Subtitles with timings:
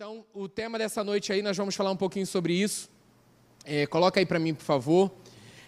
[0.00, 2.88] Então, o tema dessa noite aí, nós vamos falar um pouquinho sobre isso.
[3.64, 5.10] É, coloca aí para mim, por favor.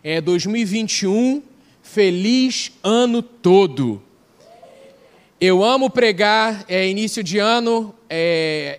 [0.04, 1.42] É 2021,
[1.82, 4.00] feliz ano todo.
[5.40, 8.78] Eu amo pregar, é início de ano, é,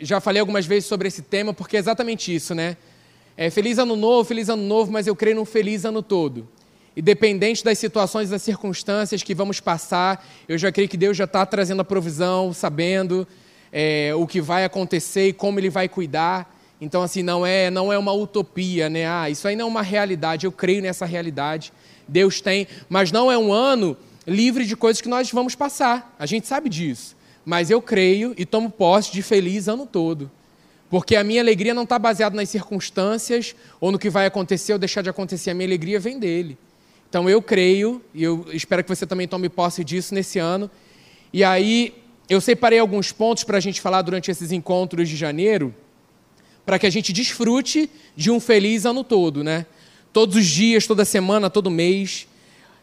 [0.00, 2.76] já falei algumas vezes sobre esse tema, porque é exatamente isso, né?
[3.36, 6.48] É, feliz ano novo, feliz ano novo, mas eu creio num feliz ano todo.
[6.96, 11.46] Independente das situações, das circunstâncias que vamos passar, eu já creio que Deus já está
[11.46, 13.28] trazendo a provisão, sabendo
[13.72, 16.54] é, o que vai acontecer e como ele vai cuidar.
[16.80, 19.06] Então, assim, não é, não é uma utopia, né?
[19.08, 21.72] Ah, isso aí não é uma realidade, eu creio nessa realidade.
[22.06, 23.96] Deus tem, mas não é um ano
[24.26, 26.14] livre de coisas que nós vamos passar.
[26.18, 27.16] A gente sabe disso.
[27.44, 30.30] Mas eu creio e tomo posse de feliz ano todo.
[30.90, 34.78] Porque a minha alegria não está baseada nas circunstâncias ou no que vai acontecer ou
[34.78, 35.50] deixar de acontecer.
[35.50, 36.58] A minha alegria vem dele.
[37.08, 40.70] Então eu creio, e eu espero que você também tome posse disso nesse ano.
[41.32, 41.94] E aí,
[42.28, 45.74] eu separei alguns pontos para a gente falar durante esses encontros de janeiro,
[46.66, 49.64] para que a gente desfrute de um feliz ano todo, né?
[50.12, 52.26] Todos os dias, toda semana, todo mês.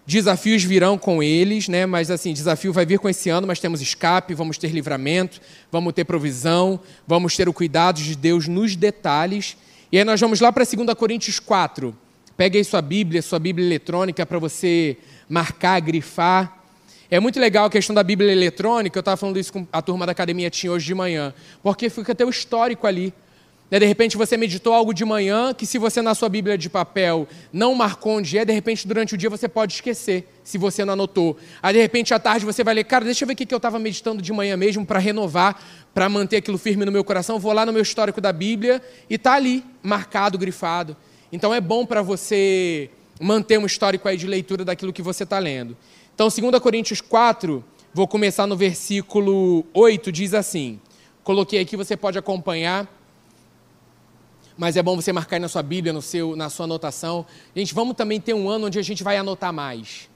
[0.08, 1.86] Desafios virão com eles, né?
[1.86, 5.39] Mas assim, desafio vai vir com esse ano, mas temos escape, vamos ter livramento,
[5.72, 9.58] vamos ter provisão, vamos ter o cuidado de Deus nos detalhes.
[9.91, 11.95] E aí nós vamos lá para 2 Coríntios 4.
[12.36, 14.97] Pegue aí sua Bíblia, sua Bíblia eletrônica para você
[15.30, 16.64] marcar, grifar.
[17.09, 20.08] É muito legal a questão da Bíblia eletrônica, eu estava falando isso com a turma
[20.08, 23.14] da academia tinha hoje de manhã, porque fica até o histórico ali.
[23.70, 26.70] Né, de repente você meditou algo de manhã que, se você na sua Bíblia de
[26.70, 30.86] papel não marcou onde é, de repente durante o dia você pode esquecer, se você
[30.86, 31.38] não anotou.
[31.62, 33.58] Aí de repente à tarde você vai ler, cara, deixa eu ver o que eu
[33.58, 35.62] estava meditando de manhã mesmo para renovar,
[35.94, 37.40] para manter aquilo firme no meu coração.
[37.40, 40.95] Vou lá no meu histórico da Bíblia e está ali, marcado, grifado.
[41.31, 45.40] Então é bom para você manter um histórico aí de leitura daquilo que você está
[45.40, 45.75] lendo.
[46.16, 47.61] Então, 2 Coríntios 4,
[47.94, 50.80] vou começar no versículo 8, diz assim.
[51.25, 52.88] Coloquei aqui, você pode acompanhar.
[54.57, 57.25] Mas é bom você marcar na sua Bíblia, no seu, na sua anotação.
[57.53, 60.09] Gente, vamos também ter um ano onde a gente vai anotar mais.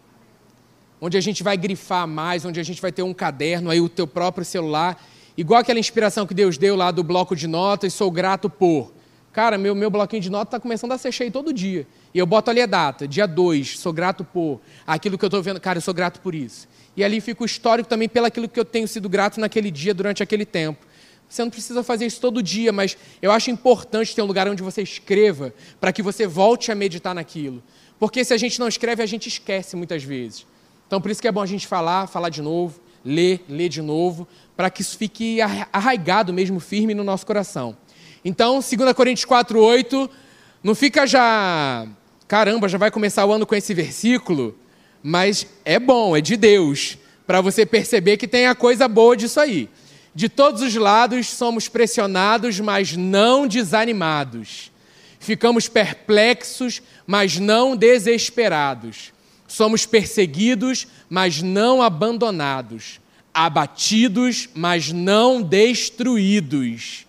[1.02, 3.90] Onde a gente vai grifar mais, onde a gente vai ter um caderno, aí o
[3.90, 5.06] teu próprio celular.
[5.36, 8.90] Igual aquela inspiração que Deus deu lá do bloco de notas, sou grato por.
[9.32, 11.86] Cara, meu, meu bloquinho de notas está começando a ser cheio todo dia.
[12.14, 15.42] E eu boto ali a data, dia 2, sou grato por aquilo que eu estou
[15.42, 16.68] vendo, cara, eu sou grato por isso.
[16.98, 20.24] E ali fica o histórico também pelaquilo que eu tenho sido grato naquele dia, durante
[20.24, 20.86] aquele tempo.
[21.30, 24.64] Você não precisa fazer isso todo dia, mas eu acho importante ter um lugar onde
[24.64, 27.62] você escreva, para que você volte a meditar naquilo.
[28.00, 30.48] Porque se a gente não escreve, a gente esquece muitas vezes.
[30.88, 33.82] Então, por isso que é bom a gente falar, falar de novo, ler, ler de
[33.82, 35.40] novo, para que isso fique
[35.72, 37.78] arraigado mesmo, firme no nosso coração.
[38.24, 40.10] Então, 2 Coríntios 4, 8,
[40.64, 41.88] não fica já
[42.30, 44.56] caramba, já vai começar o ano com esse versículo,
[45.02, 49.40] mas é bom, é de Deus, para você perceber que tem a coisa boa disso
[49.40, 49.68] aí.
[50.14, 54.72] De todos os lados somos pressionados, mas não desanimados.
[55.20, 59.12] Ficamos perplexos, mas não desesperados.
[59.48, 63.00] Somos perseguidos, mas não abandonados.
[63.34, 67.08] Abatidos, mas não destruídos.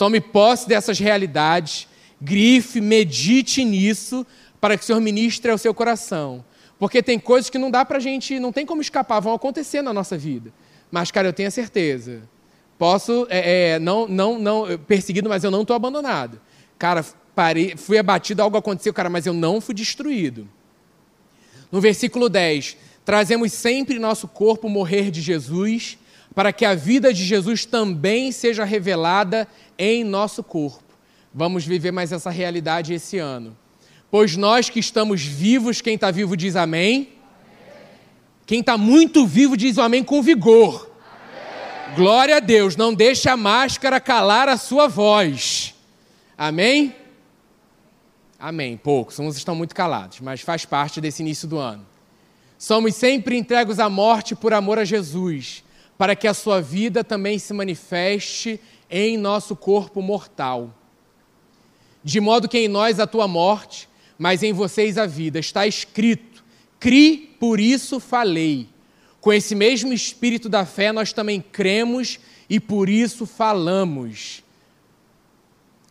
[0.00, 1.86] Tome posse dessas realidades,
[2.18, 4.26] grife, medite nisso,
[4.58, 6.42] para que o Senhor ministre ao seu coração.
[6.78, 9.82] Porque tem coisas que não dá para a gente, não tem como escapar, vão acontecer
[9.82, 10.54] na nossa vida.
[10.90, 12.22] Mas, cara, eu tenho a certeza.
[12.78, 16.40] Posso, é, é, não, não, não, perseguido, mas eu não estou abandonado.
[16.78, 20.48] Cara, parei, fui abatido, algo aconteceu, cara, mas eu não fui destruído.
[21.70, 22.74] No versículo 10,
[23.04, 25.98] trazemos sempre nosso corpo morrer de Jesus,
[26.34, 29.48] para que a vida de Jesus também seja revelada
[29.78, 30.82] em nosso corpo.
[31.32, 33.56] Vamos viver mais essa realidade esse ano.
[34.10, 37.10] Pois nós que estamos vivos, quem está vivo diz amém.
[38.46, 40.90] Quem está muito vivo diz o amém com vigor.
[41.86, 41.94] Amém.
[41.94, 45.74] Glória a Deus, não deixe a máscara calar a sua voz.
[46.36, 46.96] Amém?
[48.38, 48.76] Amém.
[48.76, 51.86] Poucos, uns estão muito calados, mas faz parte desse início do ano.
[52.58, 55.62] Somos sempre entregos à morte por amor a Jesus,
[56.00, 60.74] para que a sua vida também se manifeste em nosso corpo mortal.
[62.02, 63.86] De modo que em nós a tua morte
[64.16, 65.38] mas em vocês a vida.
[65.38, 66.42] Está escrito:
[66.78, 68.66] cri, por isso falei.
[69.20, 74.42] Com esse mesmo espírito da fé, nós também cremos e por isso falamos.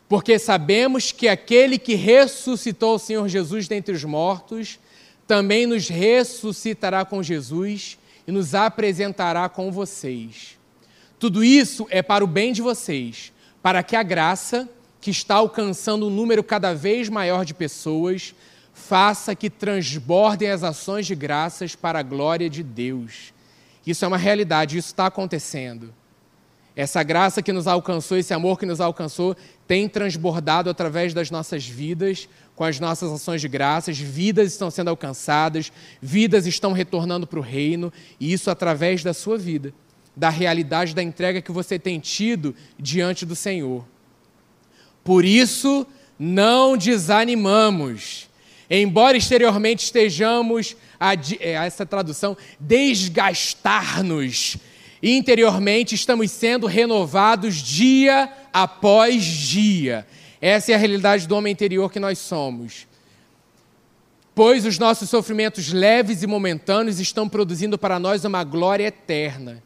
[0.08, 4.80] Porque sabemos que aquele que ressuscitou o Senhor Jesus dentre os mortos,
[5.28, 7.99] também nos ressuscitará com Jesus
[8.30, 10.56] e nos apresentará com vocês.
[11.18, 14.70] Tudo isso é para o bem de vocês, para que a graça
[15.02, 18.36] que está alcançando um número cada vez maior de pessoas,
[18.72, 23.34] faça que transbordem as ações de graças para a glória de Deus.
[23.84, 25.92] Isso é uma realidade, isso está acontecendo.
[26.76, 29.36] Essa graça que nos alcançou, esse amor que nos alcançou,
[29.68, 34.90] tem transbordado através das nossas vidas, com as nossas ações de graças, vidas estão sendo
[34.90, 35.72] alcançadas,
[36.02, 39.74] vidas estão retornando para o reino, e isso através da sua vida,
[40.14, 43.86] da realidade da entrega que você tem tido diante do Senhor.
[45.06, 45.88] Por isso,
[46.20, 48.28] não desanimamos.
[48.70, 54.58] Embora exteriormente estejamos, a, é, essa tradução, desgastar-nos
[55.02, 60.06] Interiormente estamos sendo renovados dia após dia.
[60.42, 62.88] Essa é a realidade do homem interior que nós somos.
[64.34, 69.62] Pois os nossos sofrimentos leves e momentâneos estão produzindo para nós uma glória eterna,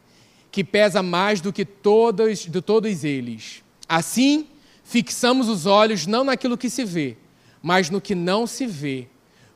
[0.50, 3.62] que pesa mais do que todos, de todos eles.
[3.88, 4.48] Assim,
[4.82, 7.16] fixamos os olhos não naquilo que se vê,
[7.62, 9.06] mas no que não se vê.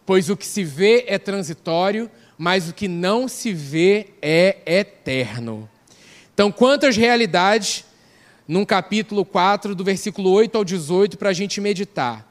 [0.07, 5.69] Pois o que se vê é transitório, mas o que não se vê é eterno.
[6.33, 7.85] Então, quantas realidades
[8.49, 12.27] num capítulo 4, do versículo 8 ao 18, para a gente meditar.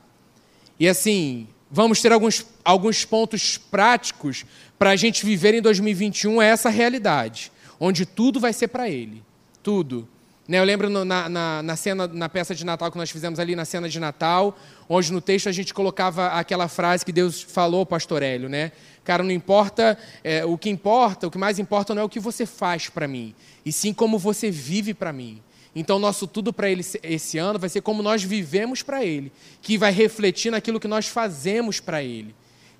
[0.79, 4.43] E assim, vamos ter alguns, alguns pontos práticos
[4.79, 9.23] para a gente viver em 2021 essa realidade, onde tudo vai ser para Ele.
[9.61, 10.07] Tudo.
[10.47, 13.55] Né, eu lembro na, na, na, cena, na peça de Natal que nós fizemos ali,
[13.55, 17.85] na cena de Natal, onde no texto a gente colocava aquela frase que Deus falou,
[17.85, 18.71] pastor Hélio, né?
[19.03, 22.19] Cara, não importa, é, o que importa, o que mais importa não é o que
[22.19, 23.35] você faz para mim,
[23.65, 25.41] e sim como você vive para mim.
[25.79, 29.31] Então, nosso tudo para ele esse ano vai ser como nós vivemos para ele,
[29.61, 32.33] que vai refletir naquilo que nós fazemos para ele.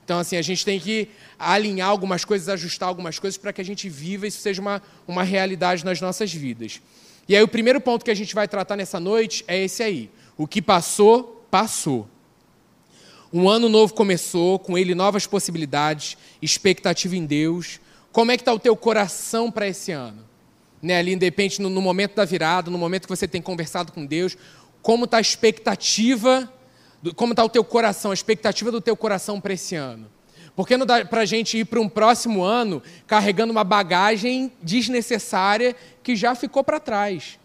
[0.04, 1.08] Então, assim, a gente tem que
[1.38, 4.82] alinhar algumas coisas, ajustar algumas coisas para que a gente viva e isso seja uma,
[5.08, 6.82] uma realidade nas nossas vidas.
[7.30, 10.10] E aí, o primeiro ponto que a gente vai tratar nessa noite é esse aí.
[10.36, 12.10] O que passou, passou.
[13.32, 17.80] Um ano novo começou, com ele novas possibilidades, expectativa em Deus.
[18.12, 20.27] Como é que está o teu coração para esse ano?
[20.82, 23.92] Né, ali, de repente, no, no, momento da virada, no momento que você tem conversado
[23.92, 24.38] com Deus,
[24.82, 26.52] como está a expectativa,
[27.02, 30.08] do, como está o teu coração, a expectativa do teu coração para esse ano?
[30.56, 35.76] Porque não dá para a gente ir para um próximo ano carregando uma bagagem desnecessária
[36.02, 37.40] que já ficou para trás.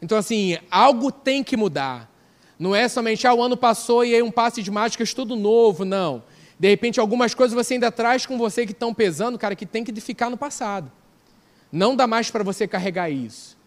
[0.00, 2.10] Então, assim, algo tem que mudar.
[2.58, 5.84] Não é somente, ah, o ano passou e aí um passe de mágicas tudo novo,
[5.84, 6.22] não.
[6.58, 9.82] De repente, algumas coisas você ainda traz com você que estão pesando, cara, que tem
[9.82, 10.90] que ficar no passado.
[11.74, 13.58] Não dá mais para você carregar isso.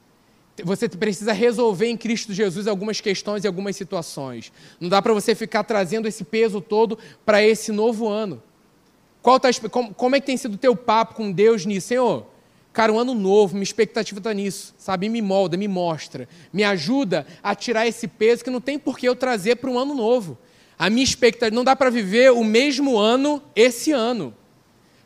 [0.63, 4.49] Você precisa resolver em Cristo Jesus algumas questões e algumas situações.
[4.79, 8.41] Não dá para você ficar trazendo esse peso todo para esse novo ano.
[9.21, 11.87] Tá, como, como é que tem sido o teu papo com Deus nisso?
[11.87, 12.25] Senhor,
[12.71, 15.09] cara, um ano novo, minha expectativa está nisso, sabe?
[15.09, 19.05] Me molda, me mostra, me ajuda a tirar esse peso que não tem por que
[19.05, 20.37] eu trazer para um ano novo.
[20.79, 24.33] A minha expectativa, não dá para viver o mesmo ano esse ano.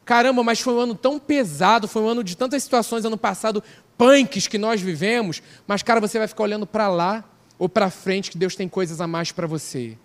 [0.06, 3.64] Caramba, mas foi um ano tão pesado, foi um ano de tantas situações ano passado,
[3.98, 7.24] punks que nós vivemos, mas cara, você vai ficar olhando para lá
[7.58, 9.98] ou para frente que Deus tem coisas a mais para você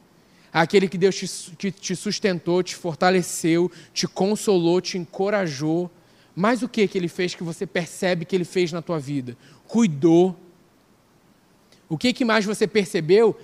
[0.63, 5.91] aquele que Deus te, que te sustentou, te fortaleceu, te consolou, te encorajou.
[6.35, 9.37] Mas o que que ele fez que você percebe que ele fez na tua vida?
[9.67, 10.35] Cuidou.
[11.89, 13.39] O que que mais você percebeu?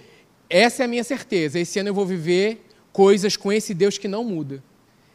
[0.48, 1.58] Essa é a minha certeza.
[1.58, 4.62] Esse ano eu vou viver coisas com esse Deus que não muda.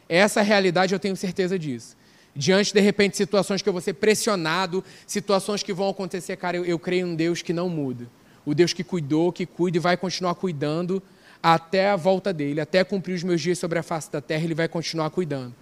[0.08, 1.96] Essa realidade eu tenho certeza disso.
[2.34, 6.64] Diante, de repente, situações que eu vou ser pressionado, situações que vão acontecer, cara, eu,
[6.64, 8.08] eu creio em um Deus que não muda.
[8.46, 11.02] O Deus que cuidou, que cuida e vai continuar cuidando
[11.42, 14.54] até a volta dele, até cumprir os meus dias sobre a face da terra, ele
[14.54, 15.54] vai continuar cuidando.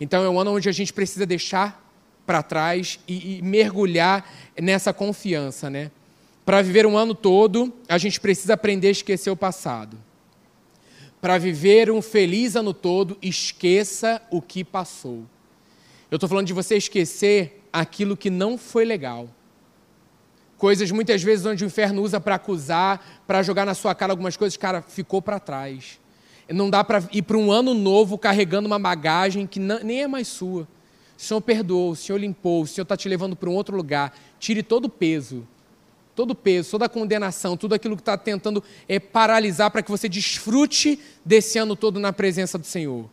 [0.00, 1.80] Então é um ano onde a gente precisa deixar
[2.26, 4.28] para trás e, e, mergulhar
[4.60, 5.90] nessa confiança, né?
[6.44, 9.96] Para viver um ano todo, a gente precisa aprender a esquecer o passado.
[11.22, 15.24] Para viver um feliz ano todo, esqueça o que passou.
[16.10, 19.30] Eu estou falando de você esquecer aquilo que não foi legal
[20.62, 24.36] Coisas muitas vezes onde o inferno usa para acusar, para jogar na sua cara algumas
[24.36, 25.98] coisas, cara, ficou para trás.
[26.48, 30.06] Não dá para ir para um ano novo carregando uma bagagem que não, nem é
[30.06, 30.62] mais sua.
[31.18, 34.16] O Senhor perdoou, o Senhor limpou, o Senhor está te levando para um outro lugar.
[34.38, 35.44] Tire todo o peso,
[36.14, 39.90] todo o peso, toda a condenação, tudo aquilo que está tentando é, paralisar para que
[39.90, 43.08] você desfrute desse ano todo na presença do Senhor.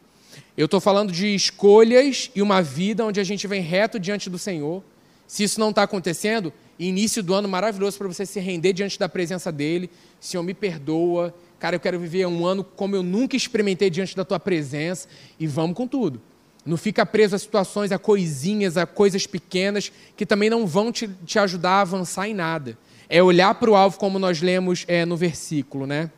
[0.57, 4.37] Eu estou falando de escolhas e uma vida onde a gente vem reto diante do
[4.37, 4.83] Senhor.
[5.25, 9.07] Se isso não está acontecendo, início do ano maravilhoso para você se render diante da
[9.07, 9.89] presença dele.
[10.19, 11.33] Senhor, me perdoa.
[11.59, 15.07] Cara, eu quero viver um ano como eu nunca experimentei diante da tua presença.
[15.39, 16.21] E vamos com tudo.
[16.65, 21.07] Não fica preso a situações, a coisinhas, a coisas pequenas que também não vão te,
[21.25, 22.77] te ajudar a avançar em nada.
[23.09, 26.11] É olhar para o alvo, como nós lemos é, no versículo, né?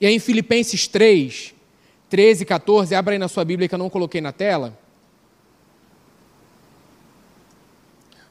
[0.00, 1.54] E aí em Filipenses 3,
[2.10, 4.78] 13 e 14, abra aí na sua Bíblia que eu não coloquei na tela.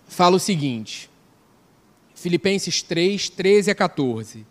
[0.08, 1.10] Fala o seguinte:
[2.14, 4.46] Filipenses 3, 13 a 14.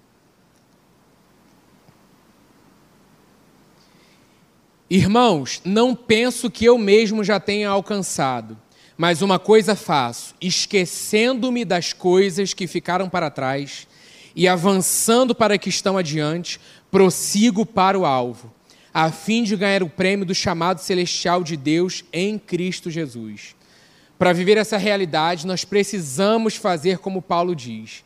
[4.90, 8.56] Irmãos, não penso que eu mesmo já tenha alcançado,
[8.96, 13.88] mas uma coisa faço, esquecendo-me das coisas que ficaram para trás
[14.36, 16.60] e avançando para que estão adiante,
[16.90, 18.52] prossigo para o alvo,
[18.92, 23.56] a fim de ganhar o prêmio do chamado celestial de Deus em Cristo Jesus.
[24.16, 28.04] Para viver essa realidade, nós precisamos fazer como Paulo diz.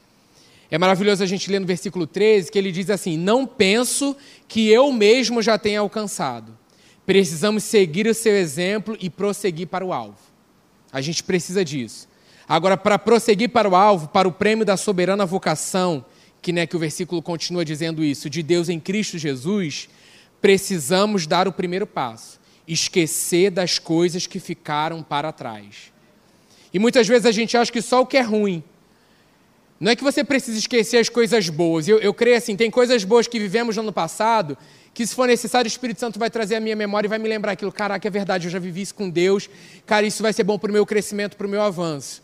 [0.71, 4.16] É maravilhoso a gente ler no versículo 13 que ele diz assim: Não penso
[4.47, 6.57] que eu mesmo já tenha alcançado.
[7.07, 10.27] Precisamos seguir o seu exemplo e prosseguir para o alvo.
[10.92, 12.09] A gente precisa disso.
[12.49, 16.04] Agora, para prosseguir para o alvo, para o prêmio da soberana vocação,
[16.40, 19.88] que, né, que o versículo continua dizendo isso, de Deus em Cristo Jesus,
[20.40, 25.92] precisamos dar o primeiro passo: esquecer das coisas que ficaram para trás.
[26.73, 28.62] E muitas vezes a gente acha que só o que é ruim.
[29.80, 31.87] Não é que você precisa esquecer as coisas boas.
[31.87, 34.58] Eu, eu creio assim: tem coisas boas que vivemos no ano passado
[34.99, 37.28] que se for necessário, o Espírito Santo vai trazer a minha memória e vai me
[37.28, 37.70] lembrar aquilo.
[37.70, 39.49] Caraca, é verdade, eu já vivi isso com Deus.
[39.87, 42.20] Cara, isso vai ser bom para o meu crescimento, para o meu avanço.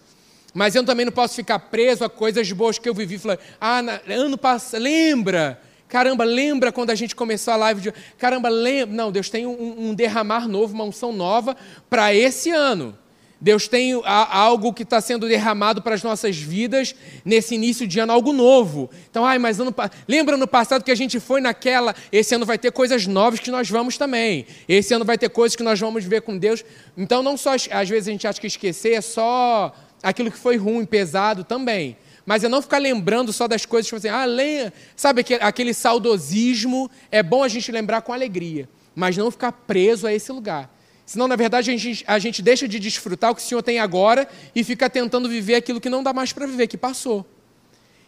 [0.52, 3.16] Mas eu também não posso ficar preso a coisas boas que eu vivi.
[3.16, 5.60] Falei, ah, ano passado, lembra?
[5.86, 7.92] Caramba, lembra quando a gente começou a live de.
[8.18, 8.92] Caramba, lembra.
[8.92, 11.56] Não, Deus tem um, um derramar novo, uma unção nova
[11.88, 12.98] para esse ano.
[13.40, 18.12] Deus tem algo que está sendo derramado para as nossas vidas nesse início de ano,
[18.12, 18.88] algo novo.
[19.10, 19.74] Então, ai, mas ano,
[20.08, 21.94] lembra no passado que a gente foi naquela.
[22.10, 24.46] Esse ano vai ter coisas novas que nós vamos também.
[24.68, 26.64] Esse ano vai ter coisas que nós vamos ver com Deus.
[26.96, 30.56] Então, não só às vezes a gente acha que esquecer é só aquilo que foi
[30.56, 31.96] ruim, pesado também.
[32.26, 34.72] Mas é não ficar lembrando só das coisas, tipo assim, ah, leia.
[34.96, 36.90] Sabe aquele saudosismo?
[37.10, 40.73] É bom a gente lembrar com alegria, mas não ficar preso a esse lugar.
[41.06, 43.78] Senão, na verdade, a gente, a gente deixa de desfrutar o que o Senhor tem
[43.78, 47.26] agora e fica tentando viver aquilo que não dá mais para viver, que passou.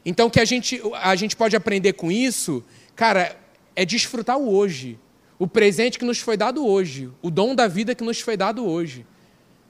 [0.05, 3.37] Então, o que a gente, a gente pode aprender com isso, cara,
[3.75, 4.99] é desfrutar o hoje.
[5.39, 7.11] O presente que nos foi dado hoje.
[7.21, 9.05] O dom da vida que nos foi dado hoje.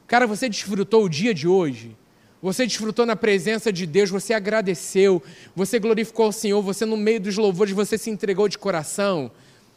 [0.07, 1.97] Cara, você desfrutou o dia de hoje?
[2.41, 5.21] Você desfrutou na presença de Deus, você agradeceu,
[5.55, 9.33] você glorificou o Senhor, você no meio dos louvores, você se entregou de coração.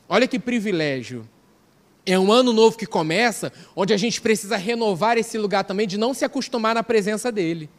[0.08, 1.28] Olha que privilégio.
[2.12, 5.96] É um ano novo que começa, onde a gente precisa renovar esse lugar também, de
[5.96, 7.70] não se acostumar na presença dele.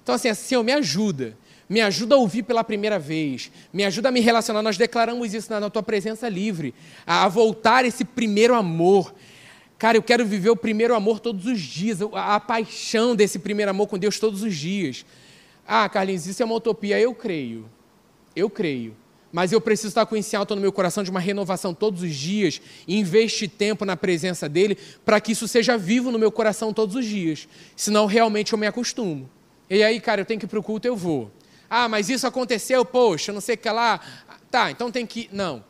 [0.00, 1.36] Então, assim, Senhor, me ajuda.
[1.68, 3.50] Me ajuda a ouvir pela primeira vez.
[3.72, 4.62] Me ajuda a me relacionar.
[4.62, 6.72] Nós declaramos isso na, tua presença livre.
[7.04, 9.12] A, a voltar esse primeiro amor.
[9.80, 11.98] Cara, eu quero viver o primeiro amor todos os dias.
[12.12, 15.04] A, a paixão desse primeiro amor com Deus todos os dias.
[15.66, 17.00] Ah, Carlinhos, isso é uma utopia.
[17.00, 17.68] Eu creio.
[18.36, 19.01] Eu creio
[19.32, 22.14] mas eu preciso estar com esse alto no meu coração de uma renovação todos os
[22.14, 26.94] dias, investir tempo na presença dele, para que isso seja vivo no meu coração todos
[26.94, 27.48] os dias.
[27.74, 29.28] Senão, realmente, eu me acostumo.
[29.70, 31.30] E aí, cara, eu tenho que ir para o culto, eu vou.
[31.70, 33.98] Ah, mas isso aconteceu, poxa, não sei o que lá.
[34.50, 35.30] Tá, então tem que.
[35.32, 35.64] Não.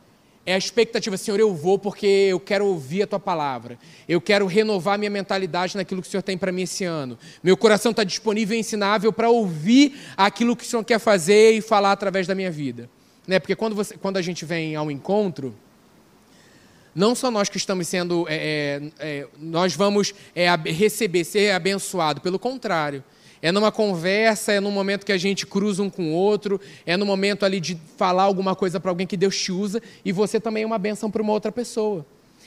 [0.44, 3.78] É a expectativa, Senhor, eu vou porque eu quero ouvir a tua palavra.
[4.08, 7.16] Eu quero renovar minha mentalidade naquilo que o Senhor tem para mim esse ano.
[7.44, 11.60] Meu coração está disponível e ensinável para ouvir aquilo que o Senhor quer fazer e
[11.60, 12.90] falar através da minha vida.
[13.26, 13.38] Né?
[13.38, 15.54] Porque quando, você, quando a gente vem ao encontro,
[16.94, 22.20] não só nós que estamos sendo, é, é, é nós vamos é, receber, ser abençoado,
[22.20, 23.02] pelo contrário.
[23.40, 26.96] É numa conversa, é num momento que a gente cruza um com o outro, é
[26.96, 30.38] no momento ali de falar alguma coisa para alguém que Deus te usa e você
[30.38, 32.06] também é uma benção para uma outra pessoa.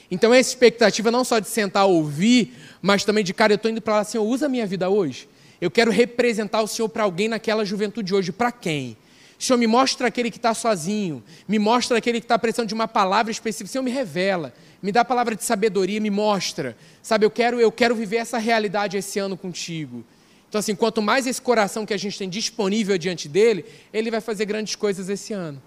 [0.10, 3.82] Então, essa expectativa não só de sentar ouvir, mas também de, cara, eu estou indo
[3.82, 5.28] para lá, Senhor, usa a minha vida hoje.
[5.60, 8.32] Eu quero representar o Senhor para alguém naquela juventude hoje.
[8.32, 8.96] Para quem?
[9.38, 12.88] Senhor, me mostra aquele que está sozinho, me mostra aquele que está precisando de uma
[12.88, 13.72] palavra específica.
[13.72, 16.78] Senhor, me revela, me dá a palavra de sabedoria, me mostra.
[17.02, 20.06] Sabe, eu quero, eu quero viver essa realidade esse ano contigo.
[20.48, 24.22] Então, assim, quanto mais esse coração que a gente tem disponível diante dele, ele vai
[24.22, 25.62] fazer grandes coisas esse ano.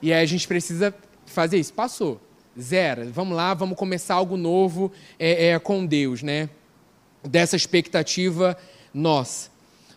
[0.00, 0.94] E aí a gente precisa
[1.26, 1.74] fazer isso.
[1.74, 2.18] Passou,
[2.58, 3.10] zero.
[3.12, 6.48] Vamos lá, vamos começar algo novo é, é, com Deus, né?
[7.22, 8.56] Dessa expectativa
[8.94, 9.51] nossa.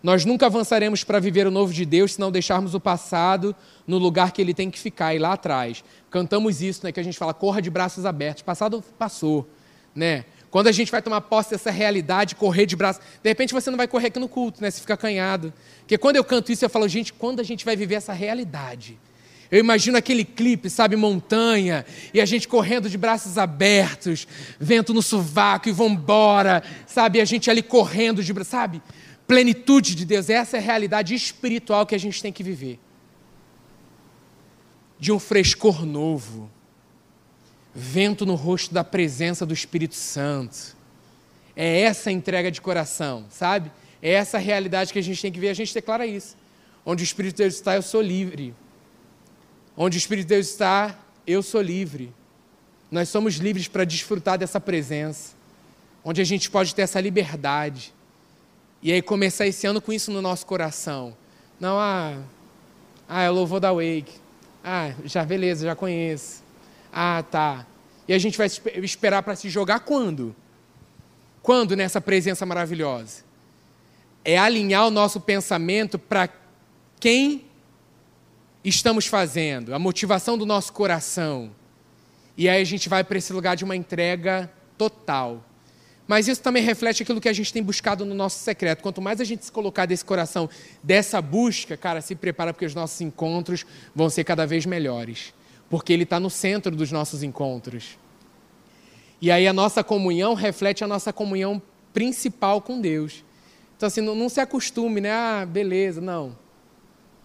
[0.05, 3.55] Nós nunca avançaremos para viver o novo de Deus se não deixarmos o passado
[3.87, 5.83] no lugar que ele tem que ficar, e lá atrás.
[6.11, 8.43] Cantamos isso, né, que a gente fala, corra de braços abertos.
[8.43, 9.49] Passado passou,
[9.95, 10.25] né?
[10.51, 13.01] Quando a gente vai tomar posse dessa realidade, correr de braços...
[13.23, 14.69] De repente você não vai correr aqui no culto, né?
[14.69, 15.51] Você fica acanhado.
[15.79, 18.99] Porque quando eu canto isso, eu falo, gente, quando a gente vai viver essa realidade?
[19.49, 21.83] Eu imagino aquele clipe, sabe, montanha,
[22.13, 24.27] e a gente correndo de braços abertos,
[24.59, 28.83] vento no sovaco e vambora, sabe, e a gente ali correndo de braços, sabe?
[29.27, 30.29] Plenitude de Deus.
[30.29, 32.79] Essa é a realidade espiritual que a gente tem que viver.
[34.99, 36.49] De um frescor novo,
[37.73, 40.75] vento no rosto da presença do Espírito Santo.
[41.55, 43.71] É essa entrega de coração, sabe?
[44.01, 46.37] É essa realidade que a gente tem que ver, a gente declara isso.
[46.85, 48.53] Onde o Espírito de Deus está, eu sou livre.
[49.75, 52.13] Onde o Espírito de Deus está, eu sou livre.
[52.91, 55.33] Nós somos livres para desfrutar dessa presença.
[56.03, 57.93] Onde a gente pode ter essa liberdade.
[58.85, 61.17] E aí começar esse ano com isso no nosso coração.
[61.59, 62.19] Não, ah,
[63.09, 64.11] ah, é louvor da Wake.
[64.63, 66.43] Ah, já beleza, já conheço.
[66.93, 67.65] Ah, tá.
[68.07, 70.35] E a gente vai esperar para se jogar quando?
[71.41, 73.23] Quando nessa presença maravilhosa?
[74.23, 76.29] É alinhar o nosso pensamento para
[76.99, 77.43] quem
[78.63, 81.49] estamos fazendo, a motivação do nosso coração.
[82.37, 85.43] E aí a gente vai para esse lugar de uma entrega total.
[86.07, 88.83] Mas isso também reflete aquilo que a gente tem buscado no nosso secreto.
[88.83, 90.47] Quanto mais a gente se colocar desse coração,
[90.83, 95.33] dessa busca, cara, se prepara porque os nossos encontros vão ser cada vez melhores.
[95.69, 97.97] Porque Ele está no centro dos nossos encontros.
[99.19, 101.59] E aí a nossa comunhão reflete a nossa comunhão
[101.91, 103.23] principal com Deus.
[103.75, 105.11] Então, assim, não, não se acostume, né?
[105.11, 106.37] Ah, beleza, não.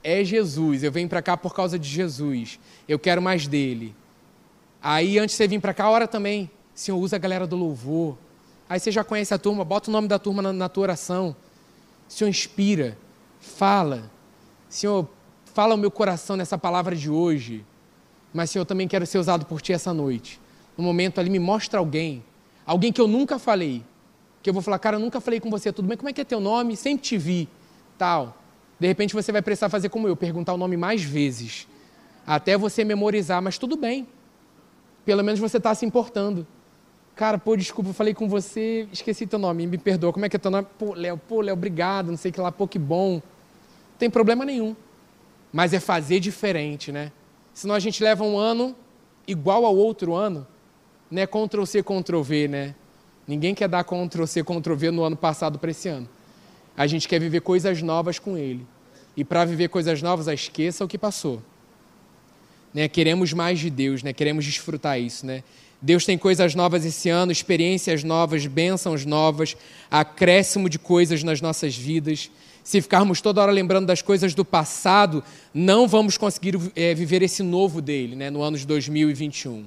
[0.02, 0.82] É Jesus.
[0.82, 2.58] Eu venho para cá por causa de Jesus.
[2.88, 3.94] Eu quero mais dele.
[4.82, 6.50] Aí, antes de você vir para cá, ora também.
[6.74, 8.16] Senhor, usa a galera do louvor
[8.70, 11.34] Aí você já conhece a turma, bota o nome da turma na, na tua oração.
[12.08, 12.96] Senhor, inspira,
[13.40, 14.08] fala.
[14.68, 15.08] Senhor,
[15.44, 17.64] fala o meu coração nessa palavra de hoje.
[18.32, 20.40] Mas, Senhor, eu também quero ser usado por Ti essa noite.
[20.78, 22.22] No momento ali, me mostra alguém.
[22.64, 23.82] Alguém que eu nunca falei.
[24.40, 25.96] Que eu vou falar, cara, eu nunca falei com você, tudo bem?
[25.96, 26.76] Como é que é teu nome?
[26.76, 27.48] Sempre te vi.
[27.98, 28.36] Tal.
[28.78, 31.66] De repente você vai precisar fazer como eu, perguntar o nome mais vezes.
[32.24, 34.06] Até você memorizar, mas tudo bem.
[35.04, 36.46] Pelo menos você está se importando.
[37.20, 40.10] Cara, pô, desculpa, eu falei com você, esqueci teu nome, me perdoa.
[40.10, 40.66] Como é que é teu nome?
[40.78, 43.16] Pô, Léo, pô, Léo, obrigado, não sei que lá, pô, que bom.
[43.16, 43.22] Não
[43.98, 44.74] tem problema nenhum.
[45.52, 47.12] Mas é fazer diferente, né?
[47.52, 48.74] Senão a gente leva um ano
[49.26, 50.46] igual ao outro ano,
[51.10, 51.26] né?
[51.26, 52.74] Ctrl C, Ctrl V, né?
[53.28, 56.08] Ninguém quer dar Ctrl C, Ctrl V no ano passado para esse ano.
[56.74, 58.66] A gente quer viver coisas novas com ele.
[59.14, 61.42] E para viver coisas novas, esqueça o que passou.
[62.72, 62.88] Né?
[62.88, 64.14] Queremos mais de Deus, né?
[64.14, 65.44] Queremos desfrutar isso, né?
[65.82, 69.56] Deus tem coisas novas esse ano, experiências novas, bênçãos novas,
[69.90, 72.30] acréscimo de coisas nas nossas vidas.
[72.62, 77.42] Se ficarmos toda hora lembrando das coisas do passado, não vamos conseguir é, viver esse
[77.42, 79.64] novo dele, né, no ano de 2021.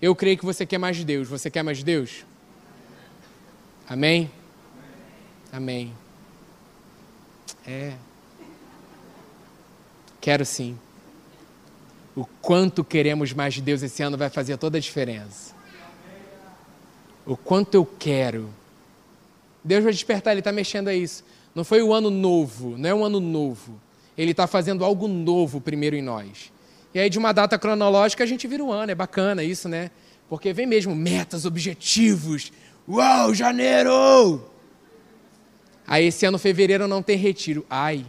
[0.00, 1.28] Eu creio que você quer mais de Deus.
[1.28, 2.24] Você quer mais de Deus?
[3.86, 4.30] Amém?
[5.52, 5.92] Amém.
[7.66, 7.92] É.
[10.20, 10.78] Quero sim
[12.16, 15.54] o quanto queremos mais de Deus esse ano vai fazer toda a diferença.
[17.26, 18.50] O quanto eu quero.
[19.62, 21.24] Deus vai despertar, Ele está mexendo a isso.
[21.54, 23.80] Não foi o ano novo, não é um ano novo.
[24.16, 26.52] Ele está fazendo algo novo primeiro em nós.
[26.92, 29.68] E aí, de uma data cronológica, a gente vira o um ano, é bacana isso,
[29.68, 29.90] né?
[30.28, 32.52] Porque vem mesmo metas, objetivos.
[32.88, 34.44] Uau, janeiro!
[35.86, 37.66] Aí, esse ano, fevereiro, não tem retiro.
[37.68, 38.06] Ai,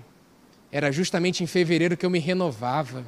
[0.72, 3.06] era justamente em fevereiro que eu me renovava.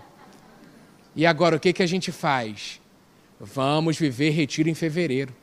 [1.18, 2.80] E agora o que, que a gente faz?
[3.40, 5.36] Vamos viver retiro em fevereiro.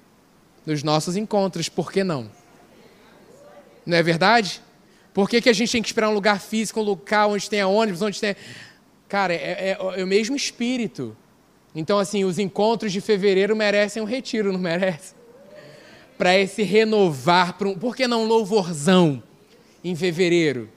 [0.65, 2.31] Nos nossos encontros, por que não?
[3.85, 4.63] Não é verdade?
[5.13, 7.67] Por que, que a gente tem que esperar um lugar físico, um local onde tenha
[7.67, 8.37] ônibus, onde tenha.
[9.09, 11.17] Cara, é, é, é o mesmo espírito.
[11.75, 15.13] Então, assim, os encontros de fevereiro merecem um retiro, não merece?
[16.17, 17.77] Para esse renovar, um...
[17.77, 19.21] por que não um louvorzão
[19.83, 20.71] em fevereiro?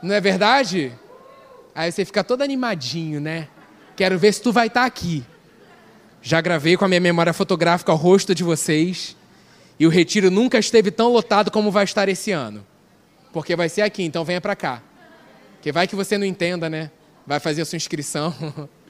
[0.00, 0.92] Não é verdade?
[1.74, 3.48] Aí você fica todo animadinho, né?
[3.96, 5.24] Quero ver se tu vai estar tá aqui.
[6.22, 9.16] Já gravei com a minha memória fotográfica o rosto de vocês.
[9.78, 12.64] E o retiro nunca esteve tão lotado como vai estar esse ano.
[13.32, 14.82] Porque vai ser aqui, então venha para cá.
[15.54, 16.90] Porque vai que você não entenda, né?
[17.26, 18.34] Vai fazer a sua inscrição.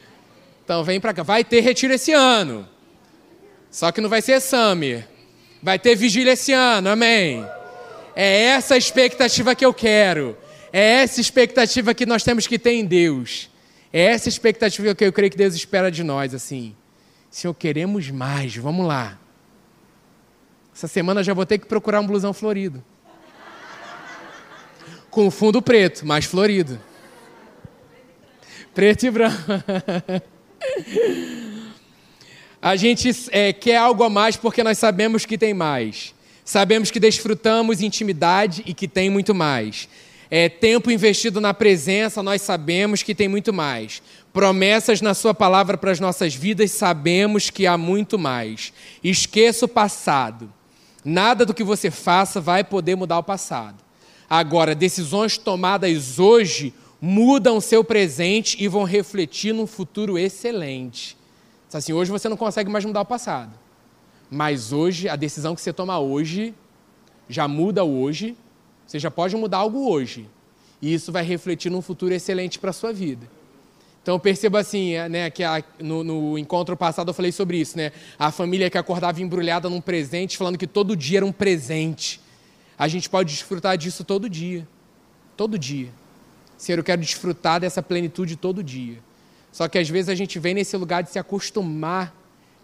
[0.65, 1.23] Então vem para cá.
[1.23, 2.67] Vai ter retiro esse ano.
[3.71, 5.07] Só que não vai ser Summer.
[5.63, 7.45] Vai ter vigília esse ano, amém.
[8.17, 10.37] É essa a expectativa que eu quero.
[10.73, 13.51] É essa expectativa que nós temos que ter em Deus.
[13.97, 16.75] É essa expectativa que eu creio que Deus espera de nós, assim.
[17.31, 19.17] Senhor, queremos mais, vamos lá.
[20.75, 22.83] Essa semana já vou ter que procurar um blusão florido.
[25.11, 26.81] Com fundo preto, mais florido.
[28.75, 29.37] Preto e branco.
[32.61, 36.13] A gente é, quer algo a mais porque nós sabemos que tem mais.
[36.45, 39.89] Sabemos que desfrutamos intimidade e que tem muito mais
[40.37, 44.03] é, tempo investido na presença, nós sabemos que tem muito mais.
[44.33, 48.73] Promessas na Sua palavra para as nossas vidas, sabemos que há muito mais.
[49.05, 50.53] Esqueça o passado.
[51.05, 53.77] Nada do que você faça vai poder mudar o passado.
[54.29, 61.17] Agora, decisões tomadas hoje mudam o seu presente e vão refletir num futuro excelente.
[61.73, 63.53] Assim, hoje você não consegue mais mudar o passado.
[64.29, 66.53] Mas hoje, a decisão que você toma hoje
[67.29, 68.37] já muda hoje
[68.87, 70.29] você já pode mudar algo hoje.
[70.81, 73.27] E isso vai refletir num futuro excelente para a sua vida.
[74.03, 77.77] Então perceba assim, é, né, que a, no, no, encontro passado eu falei sobre isso,
[77.79, 77.91] né?
[78.19, 82.21] A família que acordava embrulhada num presente, falando que todo dia era um presente.
[82.79, 84.69] A gente pode desfrutar disso todo dia.
[85.37, 85.89] Todo dia.
[86.59, 88.99] Senhor, eu quero desfrutar dessa plenitude todo dia.
[89.51, 92.15] Só que às vezes a gente vem nesse lugar de se acostumar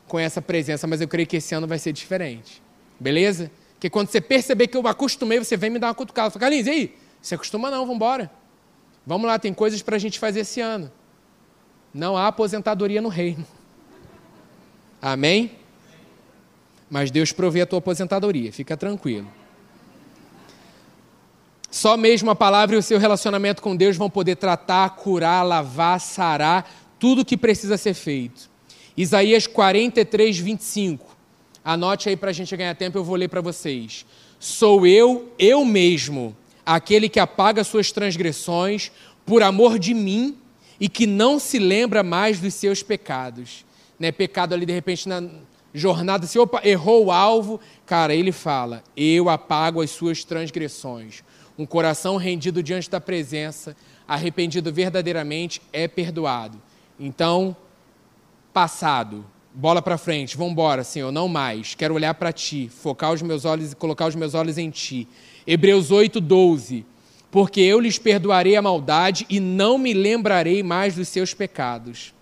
[0.07, 2.61] com essa presença, mas eu creio que esse ano vai ser diferente.
[2.99, 3.51] Beleza?
[3.81, 6.29] Porque quando você perceber que eu acostumei, você vem me dar uma cutucada.
[6.29, 6.97] Fala, Carlinhos, e aí?
[7.23, 8.31] Se acostuma não, vamos embora.
[9.07, 10.93] Vamos lá, tem coisas para a gente fazer esse ano.
[11.93, 13.47] Não há aposentadoria no reino.
[15.01, 15.53] Amém?
[16.91, 19.33] Mas Deus provê a tua aposentadoria, fica tranquilo.
[21.71, 25.99] Só mesmo a palavra e o seu relacionamento com Deus vão poder tratar, curar, lavar,
[25.99, 28.51] sarar tudo o que precisa ser feito.
[28.95, 31.17] Isaías 43, 25.
[31.65, 34.07] Anote aí para a gente ganhar tempo, eu vou ler para vocês.
[34.39, 38.91] Sou eu, eu mesmo, aquele que apaga suas transgressões
[39.27, 40.37] por amor de mim
[40.81, 43.65] e que não se lembra mais dos seus pecados.
[43.99, 44.11] Né?
[44.11, 45.23] Pecado ali, de repente, na
[45.75, 51.23] jornada, se opa, errou o alvo, cara, ele fala: Eu apago as suas transgressões.
[51.59, 53.77] Um coração rendido diante da presença,
[54.09, 56.61] arrependido verdadeiramente, é perdoado.
[56.99, 57.55] Então,
[58.53, 61.75] passado, bola para frente, vamos embora, Senhor, não mais.
[61.75, 65.09] Quero olhar para Ti, focar os meus olhos e colocar os meus olhos em Ti.
[65.47, 66.87] Hebreus 8, 12
[67.31, 72.13] porque eu lhes perdoarei a maldade e não me lembrarei mais dos seus pecados.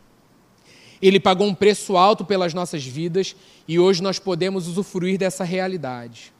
[1.00, 3.34] Ele pagou um preço alto pelas nossas vidas
[3.66, 6.32] e hoje nós podemos usufruir dessa realidade.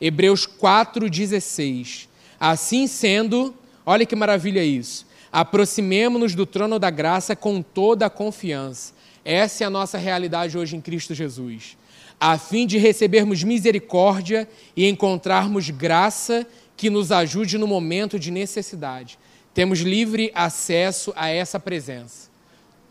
[0.00, 2.06] Hebreus 4,16.
[2.38, 5.06] Assim sendo, olha que maravilha isso.
[5.32, 8.93] Aproximemo-nos do trono da graça com toda a confiança.
[9.24, 11.76] Essa é a nossa realidade hoje em Cristo Jesus.
[12.20, 19.18] A fim de recebermos misericórdia e encontrarmos graça que nos ajude no momento de necessidade.
[19.54, 22.28] Temos livre acesso a essa presença.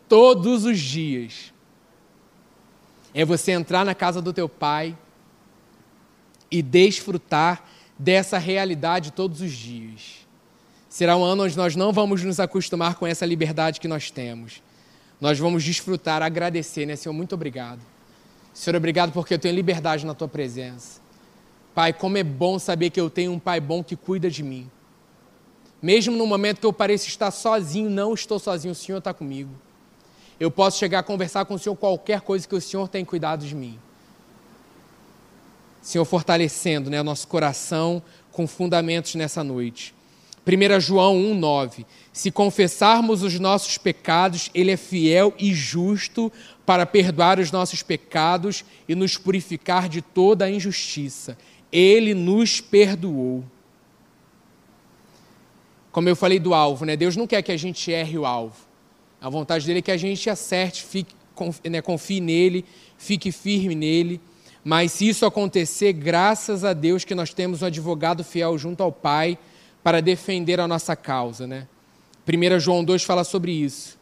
[0.10, 1.54] Todos os dias.
[3.14, 4.98] É você entrar na casa do teu pai
[6.50, 7.64] e desfrutar
[7.98, 10.26] dessa realidade todos os dias.
[10.90, 14.63] Será um ano onde nós não vamos nos acostumar com essa liberdade que nós temos.
[15.24, 17.14] Nós vamos desfrutar, agradecer, né, Senhor?
[17.14, 17.80] Muito obrigado.
[18.54, 21.00] Senhor, obrigado porque eu tenho liberdade na tua presença.
[21.74, 24.70] Pai, como é bom saber que eu tenho um pai bom que cuida de mim.
[25.82, 29.50] Mesmo no momento que eu pareça estar sozinho, não estou sozinho, o Senhor está comigo.
[30.38, 33.46] Eu posso chegar a conversar com o Senhor qualquer coisa que o Senhor tem cuidado
[33.46, 33.80] de mim.
[35.82, 39.96] Senhor, fortalecendo né, nosso coração com fundamentos nessa noite.
[40.46, 46.32] 1 João 1,9: Se confessarmos os nossos pecados, Ele é fiel e justo
[46.66, 51.38] para perdoar os nossos pecados e nos purificar de toda a injustiça.
[51.72, 53.44] Ele nos perdoou.
[55.92, 56.96] Como eu falei do alvo, né?
[56.96, 58.56] Deus não quer que a gente erre o alvo.
[59.22, 61.16] A vontade dele é que a gente acerte, fique,
[61.70, 62.66] né, confie nele,
[62.98, 64.20] fique firme nele.
[64.64, 68.92] Mas se isso acontecer, graças a Deus que nós temos um advogado fiel junto ao
[68.92, 69.38] Pai
[69.84, 71.68] para defender a nossa causa, né?
[72.26, 74.00] 1 João 2 fala sobre isso.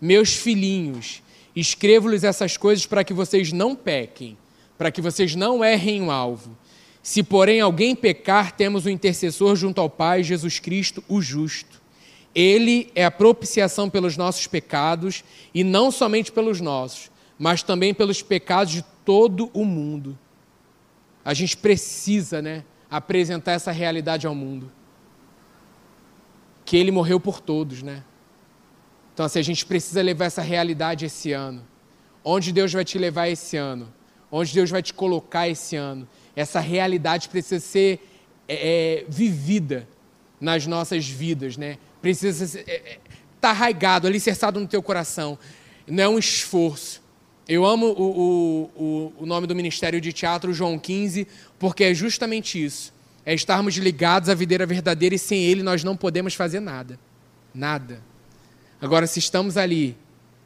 [0.00, 1.22] Meus filhinhos,
[1.56, 4.36] escrevo-lhes essas coisas para que vocês não pequem,
[4.76, 6.56] para que vocês não errem o alvo.
[7.02, 11.80] Se, porém, alguém pecar, temos o um intercessor junto ao Pai, Jesus Cristo, o justo.
[12.34, 18.22] Ele é a propiciação pelos nossos pecados, e não somente pelos nossos, mas também pelos
[18.22, 20.18] pecados de todo o mundo.
[21.24, 24.70] A gente precisa né, apresentar essa realidade ao mundo.
[26.64, 28.02] Que ele morreu por todos, né?
[29.12, 31.62] Então, assim, a gente precisa levar essa realidade esse ano.
[32.24, 33.92] Onde Deus vai te levar esse ano?
[34.30, 36.08] Onde Deus vai te colocar esse ano?
[36.34, 38.00] Essa realidade precisa ser
[38.48, 39.86] é, é, vivida
[40.40, 41.78] nas nossas vidas, né?
[42.00, 42.98] Precisa estar é, é,
[43.40, 45.38] tá arraigado, alicerçado no teu coração.
[45.86, 47.02] Não é um esforço.
[47.48, 51.26] Eu amo o, o, o nome do Ministério de Teatro, João 15,
[51.58, 52.94] porque é justamente isso.
[53.24, 56.98] É estarmos ligados à videira verdadeira e sem ele nós não podemos fazer nada.
[57.54, 58.02] Nada.
[58.80, 59.96] Agora, se estamos ali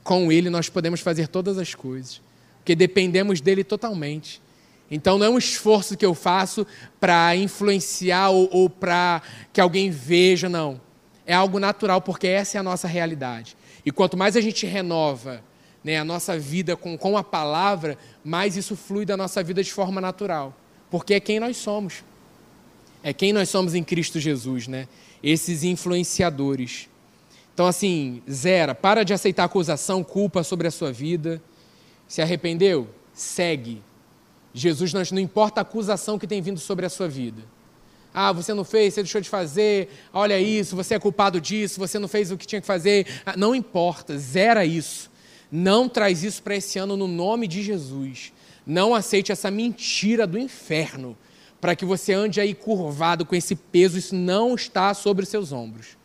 [0.02, 2.20] com ele, nós podemos fazer todas as coisas.
[2.58, 4.42] Porque dependemos dele totalmente.
[4.90, 6.66] Então não é um esforço que eu faço
[7.00, 10.80] para influenciar ou, ou para que alguém veja, não.
[11.26, 13.56] É algo natural, porque essa é a nossa realidade.
[13.84, 15.42] E quanto mais a gente renova
[15.82, 19.72] né, a nossa vida com, com a palavra, mais isso flui da nossa vida de
[19.72, 20.54] forma natural.
[20.90, 22.04] Porque é quem nós somos.
[23.06, 24.88] É quem nós somos em Cristo Jesus, né?
[25.22, 26.88] Esses influenciadores.
[27.54, 31.40] Então, assim, zera, para de aceitar acusação, culpa sobre a sua vida.
[32.08, 32.88] Se arrependeu?
[33.14, 33.80] Segue
[34.52, 37.44] Jesus, não importa a acusação que tem vindo sobre a sua vida.
[38.12, 42.00] Ah, você não fez, você deixou de fazer, olha isso, você é culpado disso, você
[42.00, 43.06] não fez o que tinha que fazer.
[43.24, 45.12] Ah, não importa, zera isso.
[45.48, 48.32] Não traz isso para esse ano no nome de Jesus.
[48.66, 51.16] Não aceite essa mentira do inferno
[51.66, 55.50] para que você ande aí curvado com esse peso, isso não está sobre os seus
[55.50, 55.96] ombros.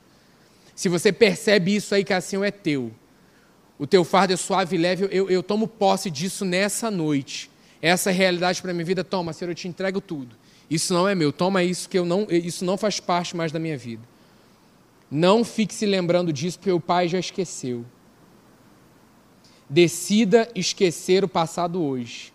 [0.74, 2.92] Se você percebe isso aí, que assim é teu.
[3.78, 7.48] O teu fardo é suave e leve, eu, eu tomo posse disso nessa noite.
[7.80, 10.36] Essa é realidade para a minha vida, toma, Senhor, eu te entrego tudo.
[10.68, 13.60] Isso não é meu, toma isso que eu não, isso não faz parte mais da
[13.60, 14.02] minha vida.
[15.12, 17.86] Não fique se lembrando disso, porque o Pai já esqueceu.
[19.70, 22.31] Decida esquecer o passado hoje.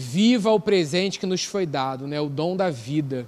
[0.00, 2.20] Viva o presente que nos foi dado, né?
[2.20, 3.26] o dom da vida.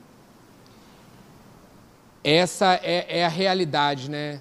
[2.22, 4.40] Essa é, é a realidade, né?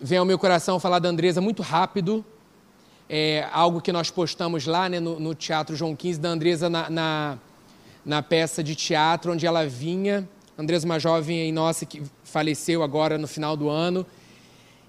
[0.00, 2.24] Vem ao meu coração falar da Andresa muito rápido.
[3.08, 6.90] É algo que nós postamos lá né, no, no Teatro João XV, da Andresa na,
[6.90, 7.38] na,
[8.04, 10.28] na, peça de teatro, onde ela vinha.
[10.58, 14.04] Andresa, uma jovem nossa que faleceu agora no final do ano.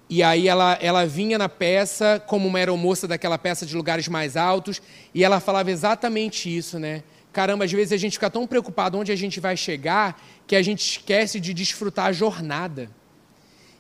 [0.09, 4.35] E aí ela, ela vinha na peça como uma aeromoça daquela peça de lugares mais
[4.35, 4.81] altos,
[5.13, 7.03] e ela falava exatamente isso, né?
[7.31, 10.63] Caramba, às vezes a gente fica tão preocupado onde a gente vai chegar que a
[10.63, 12.89] gente esquece de desfrutar a jornada.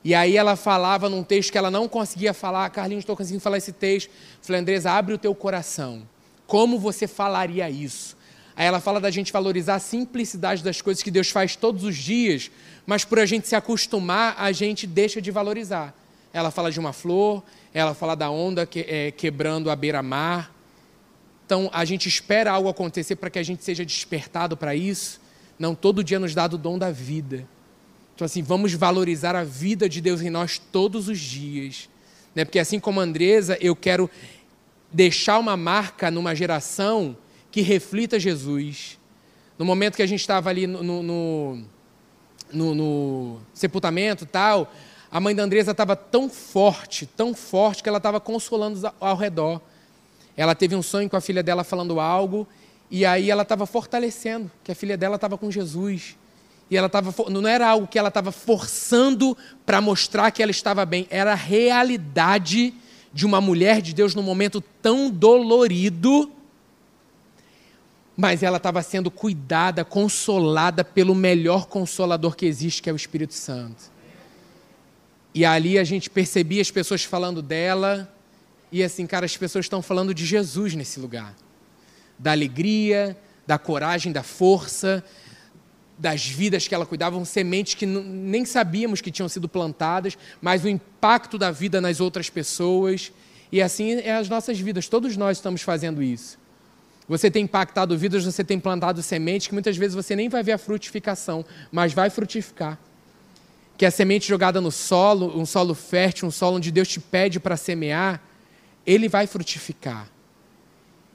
[0.03, 3.57] E aí ela falava num texto que ela não conseguia falar, Carlinhos, estou conseguindo falar
[3.57, 4.11] esse texto.
[4.41, 6.03] Falei, Andresa, abre o teu coração.
[6.45, 8.15] Como você falaria isso?
[8.55, 11.97] Aí ela fala da gente valorizar a simplicidade das coisas que Deus faz todos os
[11.97, 12.51] dias,
[12.85, 15.93] mas por a gente se acostumar, a gente deixa de valorizar.
[16.31, 20.53] Ela fala de uma flor, ela fala da onda que, é, quebrando a beira-mar.
[21.45, 25.19] Então, a gente espera algo acontecer para que a gente seja despertado para isso.
[25.57, 27.47] Não, todo dia nos dá o dom da vida.
[28.15, 31.89] Então, assim, vamos valorizar a vida de Deus em nós todos os dias.
[32.35, 32.45] Né?
[32.45, 34.09] Porque, assim como a Andresa, eu quero
[34.91, 37.17] deixar uma marca numa geração
[37.51, 38.99] que reflita Jesus.
[39.57, 41.63] No momento que a gente estava ali no, no,
[42.51, 44.71] no, no sepultamento tal,
[45.11, 49.59] a mãe da Andresa estava tão forte, tão forte, que ela estava consolando ao redor.
[50.37, 52.47] Ela teve um sonho com a filha dela falando algo,
[52.91, 56.15] e aí ela estava fortalecendo, que a filha dela estava com Jesus.
[56.69, 60.85] E ela estava, não era algo que ela estava forçando para mostrar que ela estava
[60.85, 62.73] bem, era a realidade
[63.11, 66.31] de uma mulher de Deus num momento tão dolorido,
[68.15, 73.33] mas ela estava sendo cuidada, consolada pelo melhor consolador que existe, que é o Espírito
[73.33, 73.88] Santo.
[75.33, 78.11] E ali a gente percebia as pessoas falando dela,
[78.71, 81.35] e assim, cara, as pessoas estão falando de Jesus nesse lugar.
[82.17, 85.03] Da alegria, da coragem, da força,
[85.97, 90.69] das vidas que ela cuidava, sementes que nem sabíamos que tinham sido plantadas, mas o
[90.69, 93.11] impacto da vida nas outras pessoas.
[93.51, 96.37] E assim é as nossas vidas, todos nós estamos fazendo isso.
[97.07, 100.51] Você tem impactado vidas, você tem plantado sementes que muitas vezes você nem vai ver
[100.51, 102.77] a frutificação, mas vai frutificar
[103.79, 107.39] que a semente jogada no solo, um solo fértil, um solo onde Deus te pede
[107.39, 108.21] para semear,
[108.85, 110.09] ele vai frutificar.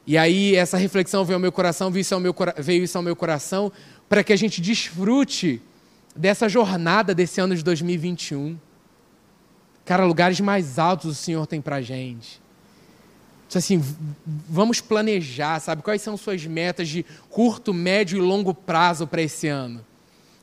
[0.07, 3.05] E aí essa reflexão veio ao meu coração, veio isso ao meu, veio isso ao
[3.05, 3.71] meu coração,
[4.09, 5.61] para que a gente desfrute
[6.17, 8.59] dessa jornada desse ano de 2021.
[9.85, 12.41] Cara, lugares mais altos o Senhor tem para gente.
[13.55, 13.81] Assim,
[14.49, 15.83] vamos planejar, sabe?
[15.83, 19.85] Quais são suas metas de curto, médio e longo prazo para esse ano?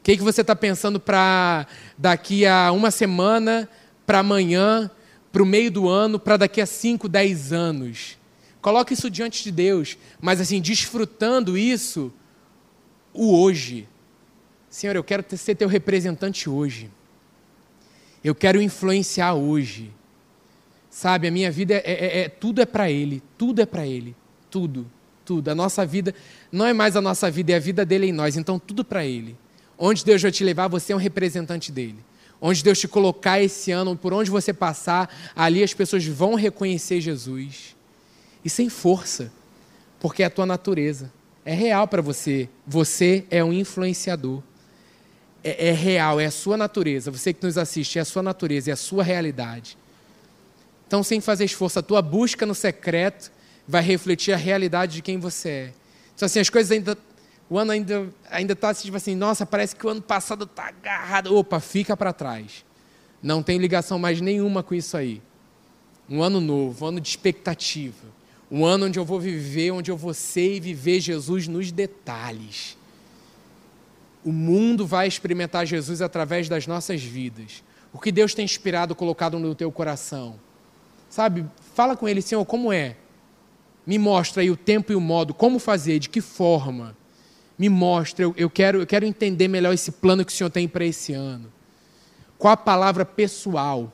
[0.02, 3.70] O que, que você está pensando para daqui a uma semana,
[4.04, 4.90] para amanhã,
[5.32, 8.18] para o meio do ano, para daqui a 5, 10 anos?
[8.64, 12.12] Coloque isso diante de Deus, mas assim, desfrutando isso,
[13.14, 13.88] o hoje.
[14.72, 16.90] Senhor, eu quero ser teu representante hoje.
[18.24, 19.94] Eu quero influenciar hoje.
[20.90, 24.16] Sabe, a minha vida é, é, é tudo é para Ele, tudo é para Ele,
[24.50, 24.90] tudo,
[25.24, 25.50] tudo.
[25.50, 26.16] A nossa vida
[26.52, 29.06] não é mais a nossa vida, é a vida dele em nós, então tudo para
[29.06, 29.38] Ele.
[29.84, 31.98] Onde Deus vai te levar, você é um representante dele.
[32.40, 37.02] Onde Deus te colocar esse ano, por onde você passar, ali as pessoas vão reconhecer
[37.02, 37.76] Jesus.
[38.46, 39.32] E sem força,
[40.00, 41.12] porque é a tua natureza.
[41.44, 42.48] É real para você.
[42.68, 44.44] Você é um influenciador.
[45.44, 47.10] É, é, real, é a sua natureza.
[47.10, 49.76] Você que nos assiste, é a sua natureza, é a sua realidade.
[50.86, 53.32] Então, sem fazer esforço, a tua busca no secreto
[53.68, 55.74] vai refletir a realidade de quem você é.
[56.14, 56.96] Então, assim, as coisas ainda
[57.52, 60.70] o ano ainda ainda está assim, tipo assim, nossa, parece que o ano passado está
[60.70, 61.36] agarrado.
[61.36, 62.64] Opa, fica para trás.
[63.22, 65.22] Não tem ligação mais nenhuma com isso aí.
[66.10, 68.08] Um ano novo, um ano de expectativa.
[68.50, 72.78] Um ano onde eu vou viver, onde eu vou ser e viver Jesus nos detalhes.
[74.24, 77.66] O mundo vai experimentar Jesus através das nossas vidas.
[77.92, 80.40] O que Deus tem inspirado, colocado no teu coração.
[81.10, 82.96] Sabe, fala com Ele, Senhor, como é?
[83.86, 86.96] Me mostra aí o tempo e o modo, como fazer, de que forma
[87.62, 90.68] Me mostra, eu, eu, quero, eu quero entender melhor esse plano que o Senhor tem
[90.68, 91.54] para esse ano.
[92.36, 93.94] Qual a palavra pessoal?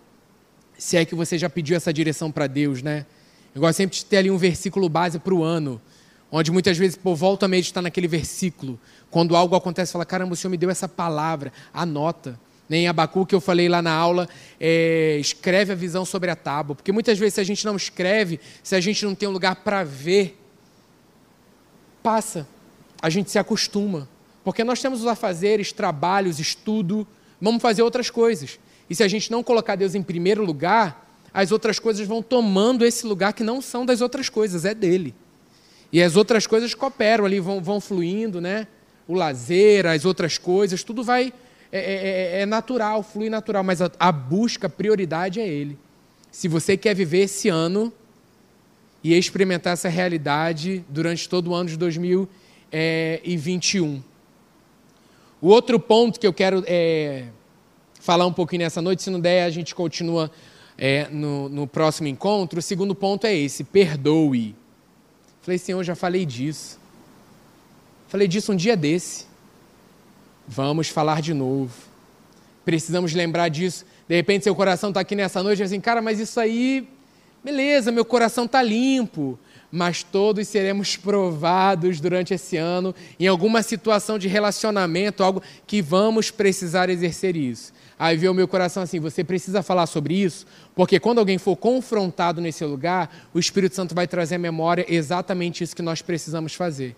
[0.77, 3.05] Se é que você já pediu essa direção para Deus, né?
[3.53, 5.81] Eu gosto sempre de ter ali um versículo base para o ano,
[6.31, 8.79] onde muitas vezes, por volta a meditar naquele versículo.
[9.11, 12.39] Quando algo acontece, fala: caramba, o Senhor me deu essa palavra, anota.
[12.69, 14.29] Nem em Abacu, que eu falei lá na aula,
[14.61, 16.73] é, escreve a visão sobre a tábua.
[16.73, 19.57] Porque muitas vezes, se a gente não escreve, se a gente não tem um lugar
[19.57, 20.41] para ver,
[22.01, 22.47] passa,
[23.01, 24.07] a gente se acostuma.
[24.43, 27.05] Porque nós temos os afazeres, trabalhos, estudo,
[27.41, 28.59] vamos fazer outras coisas.
[28.89, 32.85] E se a gente não colocar Deus em primeiro lugar, as outras coisas vão tomando
[32.85, 35.13] esse lugar que não são das outras coisas, é dele.
[35.91, 38.67] E as outras coisas cooperam ali, vão, vão fluindo, né?
[39.07, 41.33] O lazer, as outras coisas, tudo vai
[41.71, 45.77] é, é, é, é natural, flui natural, mas a, a busca, a prioridade é Ele.
[46.31, 47.91] Se você quer viver esse ano
[49.03, 51.77] e experimentar essa realidade durante todo o ano de
[52.71, 54.03] 2021.
[55.39, 57.27] O outro ponto que eu quero é,
[57.99, 60.31] falar um pouquinho nessa noite, se não der, a gente continua
[60.77, 62.59] é, no, no próximo encontro.
[62.59, 64.55] O segundo ponto é esse: perdoe.
[65.41, 66.79] Falei, Senhor, já falei disso.
[68.07, 69.25] Falei disso um dia desse.
[70.47, 71.73] Vamos falar de novo.
[72.63, 73.85] Precisamos lembrar disso.
[74.07, 76.87] De repente, seu coração está aqui nessa noite e assim, cara, mas isso aí,
[77.43, 79.37] beleza, meu coração está limpo.
[79.71, 86.31] Mas todos seremos provados durante esse ano em alguma situação de relacionamento, algo que vamos
[86.31, 87.73] precisar exercer isso.
[87.99, 91.55] Aí veio o meu coração assim: você precisa falar sobre isso, porque quando alguém for
[91.55, 96.53] confrontado nesse lugar, o Espírito Santo vai trazer à memória exatamente isso que nós precisamos
[96.53, 96.95] fazer.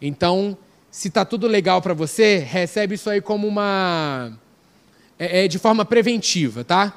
[0.00, 0.56] Então,
[0.90, 4.32] se está tudo legal para você, recebe isso aí como uma.
[5.18, 6.94] É, é, de forma preventiva, tá?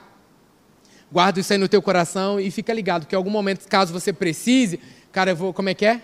[1.12, 4.14] Guarda isso aí no teu coração e fica ligado que em algum momento, caso você
[4.14, 4.80] precise,
[5.12, 5.54] cara, eu vou.
[5.54, 6.02] Como é que é?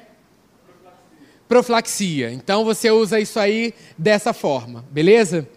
[1.48, 2.32] Profilaxia.
[2.32, 5.48] Então você usa isso aí dessa forma, beleza?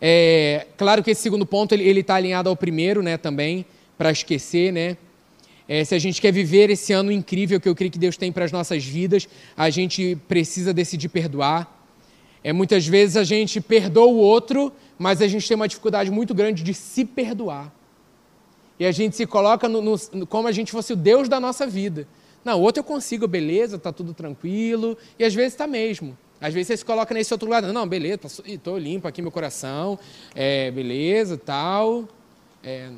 [0.00, 3.64] É, claro que esse segundo ponto ele está alinhado ao primeiro, né, também,
[3.96, 4.96] para esquecer, né?
[5.66, 8.30] É, se a gente quer viver esse ano incrível que eu creio que Deus tem
[8.30, 11.88] para as nossas vidas, a gente precisa decidir perdoar.
[12.42, 16.34] É, muitas vezes a gente perdoa o outro, mas a gente tem uma dificuldade muito
[16.34, 17.72] grande de se perdoar.
[18.78, 21.66] E a gente se coloca no, no, como a gente fosse o Deus da nossa
[21.66, 22.06] vida.
[22.44, 26.16] Não, outro eu consigo, beleza, está tudo tranquilo, e às vezes está mesmo.
[26.40, 29.98] Às vezes você se coloca nesse outro lado, não, beleza, estou limpo aqui meu coração,
[30.34, 32.06] é, beleza, tal.
[32.62, 32.90] É,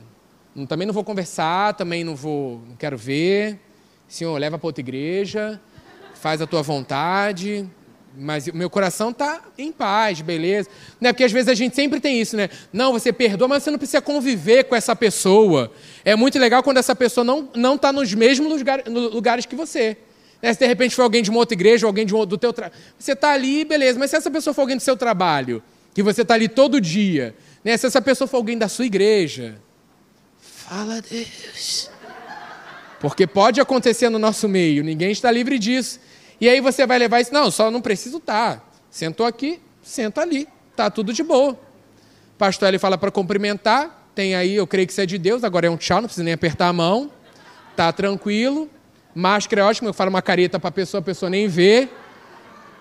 [0.68, 3.60] também não vou conversar, também não vou, não quero ver.
[4.08, 5.60] Senhor, leva para outra igreja,
[6.14, 7.68] faz a tua vontade,
[8.16, 10.68] mas o meu coração está em paz, beleza.
[11.00, 11.12] Né?
[11.12, 12.48] Porque às vezes a gente sempre tem isso, né?
[12.72, 15.72] Não, você perdoa, mas você não precisa conviver com essa pessoa.
[16.04, 19.96] É muito legal quando essa pessoa não está nos mesmos lugar, lugares que você.
[20.42, 20.52] Né?
[20.52, 22.52] Se de repente for alguém de uma outra igreja, ou alguém de um, do teu
[22.52, 22.80] trabalho.
[22.98, 25.62] Você está ali, beleza, mas se essa pessoa for alguém do seu trabalho,
[25.94, 27.76] que você está ali todo dia, né?
[27.76, 29.60] se essa pessoa for alguém da sua igreja,
[30.68, 31.88] Fala, Deus.
[32.98, 36.00] Porque pode acontecer no nosso meio, ninguém está livre disso.
[36.40, 38.56] E aí você vai levar isso, não, só não preciso estar.
[38.56, 38.62] Tá.
[38.90, 41.58] Sentou aqui, senta ali, tá tudo de boa.
[42.38, 45.66] Pastor ele fala para cumprimentar, tem aí, eu creio que isso é de Deus, agora
[45.66, 47.10] é um tchau, não precisa nem apertar a mão.
[47.74, 48.70] Tá tranquilo.
[49.14, 51.88] Máscara é ótimo, eu falo uma careta para a pessoa, a pessoa nem vê.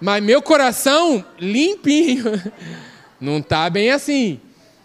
[0.02, 2.24] Mas meu coração limpinho.
[3.20, 4.42] Não tá bem assim.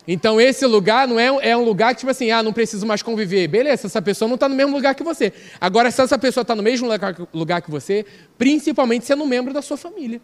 [0.09, 3.03] Então, esse lugar não é, é um lugar que, tipo assim, ah, não preciso mais
[3.03, 3.47] conviver.
[3.49, 5.33] Beleza, essa pessoa não está no mesmo lugar que você.
[5.61, 8.05] Agora, se essa pessoa está no mesmo lugar, lugar, que você,
[8.39, 10.21] principalmente sendo membro da sua família.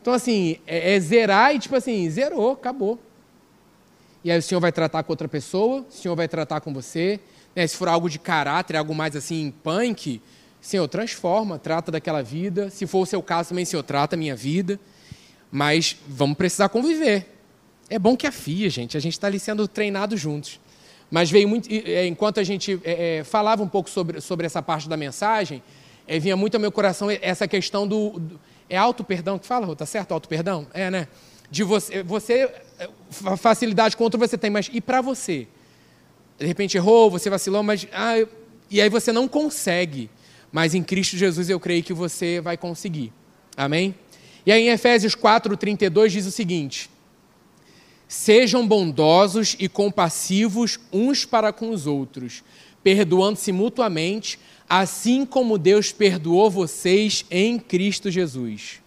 [0.00, 2.98] Então, assim, é, é zerar e, tipo assim, zerou, acabou.
[4.22, 7.18] E aí o Senhor vai tratar com outra pessoa, o Senhor vai tratar com você.
[7.54, 7.66] Né?
[7.66, 10.20] Se for algo de caráter, algo mais assim, punk,
[10.60, 12.68] Senhor, transforma, trata daquela vida.
[12.70, 14.78] Se for o seu caso também, Senhor, trata a minha vida.
[15.50, 17.35] Mas vamos precisar conviver.
[17.88, 18.96] É bom que afia, gente.
[18.96, 20.60] A gente está ali sendo treinado juntos.
[21.10, 21.68] Mas veio muito.
[21.70, 25.62] É, enquanto a gente é, é, falava um pouco sobre, sobre essa parte da mensagem,
[26.06, 28.18] é, vinha muito ao meu coração essa questão do.
[28.18, 30.12] do é auto-perdão que fala, tá certo?
[30.12, 30.66] Auto-perdão?
[30.74, 31.06] É, né?
[31.48, 32.52] De você, você.
[33.38, 35.46] Facilidade contra você tem, mas e para você?
[36.38, 37.86] De repente errou, você vacilou, mas.
[37.92, 38.14] Ah,
[38.68, 40.10] e aí você não consegue.
[40.50, 43.12] Mas em Cristo Jesus eu creio que você vai conseguir.
[43.56, 43.94] Amém?
[44.44, 46.90] E aí em Efésios 4, 32 diz o seguinte
[48.08, 52.44] Sejam bondosos e compassivos uns para com os outros,
[52.82, 54.38] perdoando-se mutuamente,
[54.68, 58.80] assim como Deus perdoou vocês em Cristo Jesus.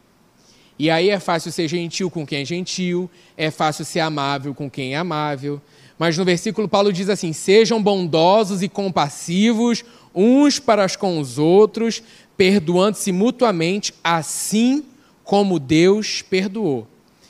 [0.77, 4.69] E aí é fácil ser gentil com quem é gentil, é fácil ser amável com
[4.69, 5.61] quem é amável.
[5.97, 9.83] Mas no versículo Paulo diz assim: sejam bondosos e compassivos
[10.15, 12.01] uns para com os outros,
[12.37, 14.85] perdoando-se mutuamente, assim
[15.25, 16.87] como Deus perdoou.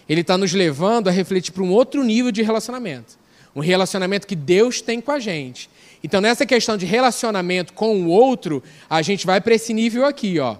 [0.09, 3.17] Ele está nos levando a refletir para um outro nível de relacionamento.
[3.55, 5.69] Um relacionamento que Deus tem com a gente.
[6.03, 10.39] Então, nessa questão de relacionamento com o outro, a gente vai para esse nível aqui,
[10.39, 10.57] ó.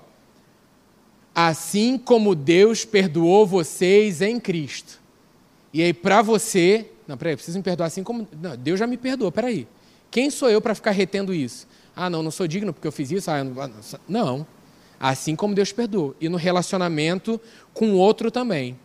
[1.34, 5.00] Assim como Deus perdoou vocês em Cristo.
[5.74, 6.88] E aí, para você.
[7.08, 8.28] Não, peraí, preciso me perdoar assim como.
[8.39, 9.68] Não, Deus já me perdoou, peraí.
[10.12, 11.68] Quem sou eu para ficar retendo isso?
[11.95, 13.32] Ah, não, não sou digno porque eu fiz isso?
[13.32, 13.72] Ah, não,
[14.08, 14.47] não.
[15.00, 16.16] Assim como Deus perdoou.
[16.20, 17.39] E no relacionamento
[17.74, 18.78] com o outro também.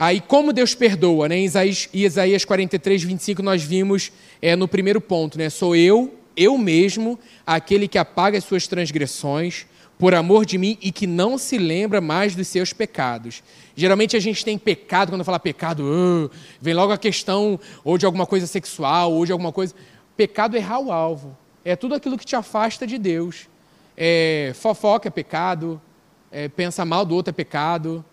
[0.00, 1.38] Aí, como Deus perdoa, né?
[1.38, 5.50] Em Isaías, Isaías 43, 25, nós vimos é, no primeiro ponto, né?
[5.50, 9.66] Sou eu, eu mesmo, aquele que apaga as suas transgressões
[9.98, 13.42] por amor de mim e que não se lembra mais dos seus pecados.
[13.74, 16.30] Geralmente a gente tem pecado, quando fala pecado, uh,
[16.60, 19.74] vem logo a questão ou de alguma coisa sexual, ou de alguma coisa.
[20.16, 21.36] Pecado é errar o alvo.
[21.64, 23.48] É tudo aquilo que te afasta de Deus.
[23.96, 25.82] É, fofoca é pecado,
[26.30, 28.04] é, pensa mal do outro é pecado,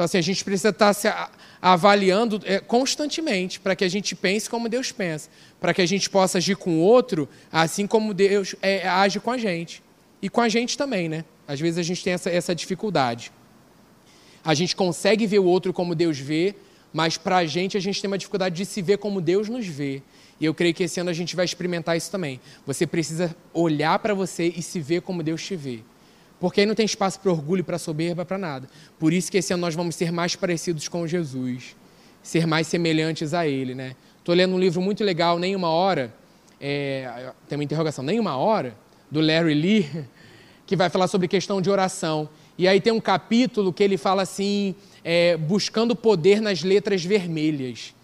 [0.00, 1.12] então, assim, a gente precisa estar se
[1.60, 5.28] avaliando é, constantemente para que a gente pense como Deus pensa,
[5.60, 9.30] para que a gente possa agir com o outro assim como Deus é, age com
[9.30, 9.82] a gente.
[10.22, 11.22] E com a gente também, né?
[11.46, 13.30] Às vezes a gente tem essa, essa dificuldade.
[14.42, 16.54] A gente consegue ver o outro como Deus vê,
[16.94, 19.66] mas para a gente a gente tem uma dificuldade de se ver como Deus nos
[19.66, 20.02] vê.
[20.40, 22.40] E eu creio que esse ano a gente vai experimentar isso também.
[22.66, 25.80] Você precisa olhar para você e se ver como Deus te vê.
[26.40, 28.68] Porque aí não tem espaço para orgulho, para soberba, para nada.
[28.98, 31.76] Por isso que esse ano nós vamos ser mais parecidos com Jesus,
[32.22, 33.94] ser mais semelhantes a Ele, né?
[34.18, 36.12] Estou lendo um livro muito legal, Nem Uma Hora,
[36.58, 38.74] é, tem uma interrogação, Nem Uma Hora,
[39.10, 39.90] do Larry Lee,
[40.66, 42.28] que vai falar sobre questão de oração.
[42.56, 44.74] E aí tem um capítulo que ele fala assim,
[45.04, 47.94] é, buscando poder nas letras vermelhas,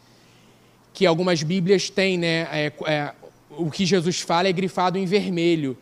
[0.92, 2.48] que algumas Bíblias têm, né?
[2.52, 3.12] É, é
[3.50, 5.76] o que Jesus fala é grifado em vermelho.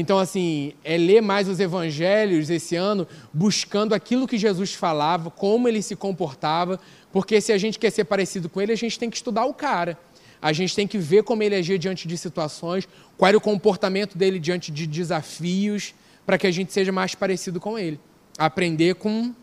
[0.00, 5.66] Então, assim, é ler mais os evangelhos esse ano, buscando aquilo que Jesus falava, como
[5.66, 6.78] ele se comportava,
[7.10, 9.52] porque se a gente quer ser parecido com ele, a gente tem que estudar o
[9.52, 9.98] cara.
[10.40, 12.86] A gente tem que ver como ele agia diante de situações,
[13.16, 15.92] qual era o comportamento dele diante de desafios,
[16.24, 17.98] para que a gente seja mais parecido com ele.
[18.38, 19.34] Aprender com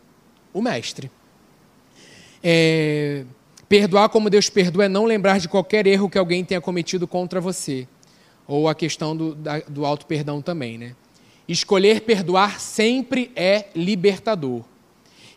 [0.53, 1.11] o mestre.
[2.41, 3.25] É...
[3.67, 7.41] Perdoar como Deus perdoa é não lembrar de qualquer erro que alguém tenha cometido contra
[7.41, 7.85] você
[8.47, 10.95] ou a questão do, da, do auto-perdão também, né?
[11.47, 14.63] Escolher perdoar sempre é libertador.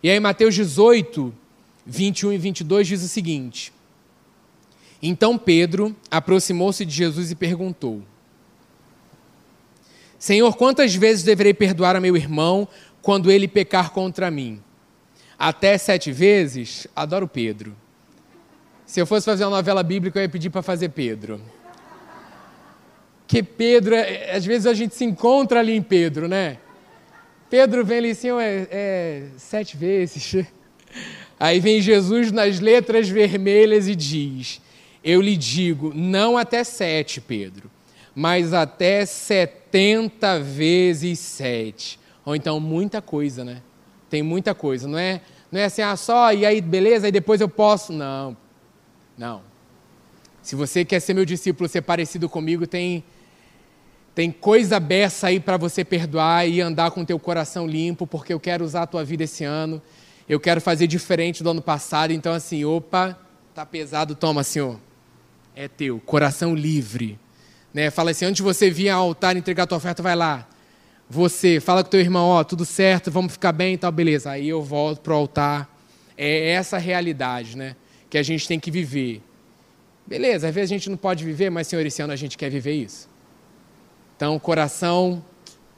[0.03, 1.35] E aí, Mateus 18,
[1.85, 3.73] 21 e 22 diz o seguinte:
[5.03, 8.03] Então Pedro aproximou-se de Jesus e perguntou:
[10.19, 12.67] Senhor, quantas vezes deverei perdoar a meu irmão
[13.03, 14.63] quando ele pecar contra mim?
[15.39, 16.87] Até sete vezes?
[16.97, 17.77] Adoro Pedro.
[18.87, 21.41] Se eu fosse fazer uma novela bíblica, eu ia pedir para fazer Pedro
[23.29, 26.57] que Pedro, é, às vezes a gente se encontra ali em Pedro, né?
[27.51, 30.47] Pedro vem ali assim, é, é, sete vezes.
[31.39, 34.63] Aí vem Jesus nas letras vermelhas e diz:
[35.05, 37.71] Eu lhe digo, não até sete, Pedro,
[38.15, 42.01] mas até setenta vezes sete.
[42.25, 43.63] Ou então muita coisa, né?
[44.09, 45.21] Tem muita coisa, não é?
[45.53, 47.93] Não é assim, ah, só, e aí beleza, e depois eu posso.
[47.93, 48.35] Não,
[49.17, 49.43] não.
[50.43, 53.05] Se você quer ser meu discípulo, ser parecido comigo, tem
[54.19, 58.41] tem coisa beça aí para você perdoar e andar com teu coração limpo, porque eu
[58.41, 59.81] quero usar a tua vida esse ano.
[60.29, 62.13] Eu quero fazer diferente do ano passado.
[62.13, 63.17] Então, assim, opa,
[63.55, 64.77] tá pesado, toma, Senhor.
[65.55, 67.17] É teu, coração livre.
[67.73, 67.93] Né?
[67.93, 70.49] Fala assim, antes de você vir ao altar entregar a tua oferta, vai lá.
[71.09, 74.33] Você, fala com teu irmão, ó, tudo certo, vamos ficar bem e tal, beleza.
[74.33, 75.73] Aí eu volto pro altar.
[76.17, 77.77] É essa a realidade, né?
[78.11, 79.23] Que a gente tem que viver.
[80.05, 82.51] Beleza, às vezes a gente não pode viver, mas, Senhor, esse ano a gente quer
[82.51, 83.08] viver isso.
[84.19, 85.25] Então, coração,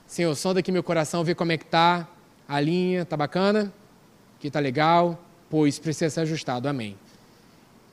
[0.07, 2.07] Senhor, sonda aqui meu coração, vê como é que tá
[2.47, 3.71] a linha, tá bacana?
[4.35, 5.23] Aqui tá legal?
[5.47, 6.97] Pois precisa ser ajustado, amém.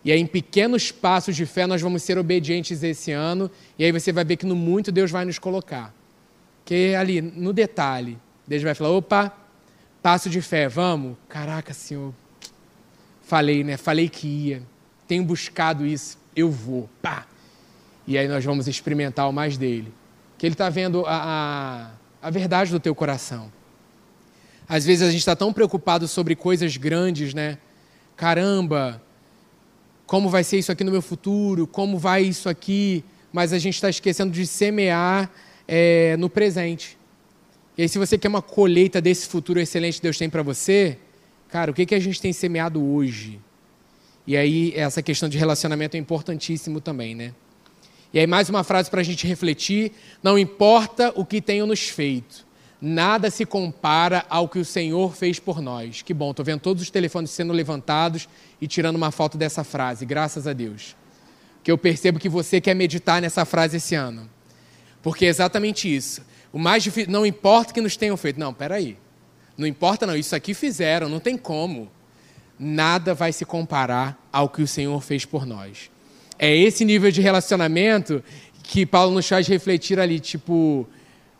[0.02, 3.92] E aí, em pequenos passos de fé, nós vamos ser obedientes esse ano, e aí
[3.92, 5.92] você vai ver que no muito Deus vai nos colocar.
[6.64, 9.30] Que ali, no detalhe, Deus vai falar: opa,
[10.02, 11.14] passo de fé, vamos?
[11.28, 12.14] Caraca, Senhor,
[13.20, 13.76] falei, né?
[13.76, 14.62] Falei que ia,
[15.06, 17.26] tenho buscado isso, eu vou, pá.
[18.06, 19.92] E aí nós vamos experimentar o mais dele
[20.38, 21.90] que Ele está vendo a,
[22.22, 23.52] a, a verdade do teu coração.
[24.68, 27.58] Às vezes a gente está tão preocupado sobre coisas grandes, né?
[28.16, 29.02] Caramba,
[30.06, 31.66] como vai ser isso aqui no meu futuro?
[31.66, 33.04] Como vai isso aqui?
[33.32, 35.30] Mas a gente está esquecendo de semear
[35.66, 36.96] é, no presente.
[37.76, 40.98] E aí, se você quer uma colheita desse futuro excelente que Deus tem para você,
[41.48, 43.40] cara, o que, que a gente tem semeado hoje?
[44.26, 47.32] E aí, essa questão de relacionamento é importantíssimo também, né?
[48.12, 49.92] E aí, mais uma frase para a gente refletir:
[50.22, 52.46] não importa o que tenham nos feito,
[52.80, 56.00] Nada se compara ao que o Senhor fez por nós.
[56.00, 58.28] Que bom, estou vendo todos os telefones sendo levantados
[58.60, 60.94] e tirando uma foto dessa frase, graças a Deus.
[61.64, 64.30] Que eu percebo que você quer meditar nessa frase esse ano.
[65.02, 66.22] Porque é exatamente isso.
[66.52, 68.38] O mais difícil, não importa o que nos tenham feito.
[68.38, 68.96] Não, peraí.
[69.56, 71.90] Não importa não, isso aqui fizeram, não tem como.
[72.56, 75.90] Nada vai se comparar ao que o Senhor fez por nós.
[76.38, 78.22] É esse nível de relacionamento
[78.62, 80.86] que Paulo nos faz refletir ali, tipo,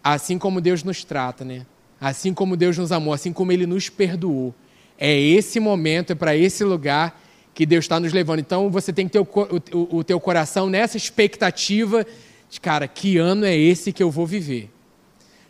[0.03, 1.67] assim como Deus nos trata, né?
[2.01, 4.55] Assim como Deus nos amou, assim como Ele nos perdoou.
[4.99, 7.21] É esse momento, é para esse lugar
[7.55, 8.41] que Deus está nos levando.
[8.41, 9.29] Então você tem que ter o,
[9.73, 12.05] o, o teu coração nessa expectativa
[12.51, 14.71] de, cara, que ano é esse que eu vou viver?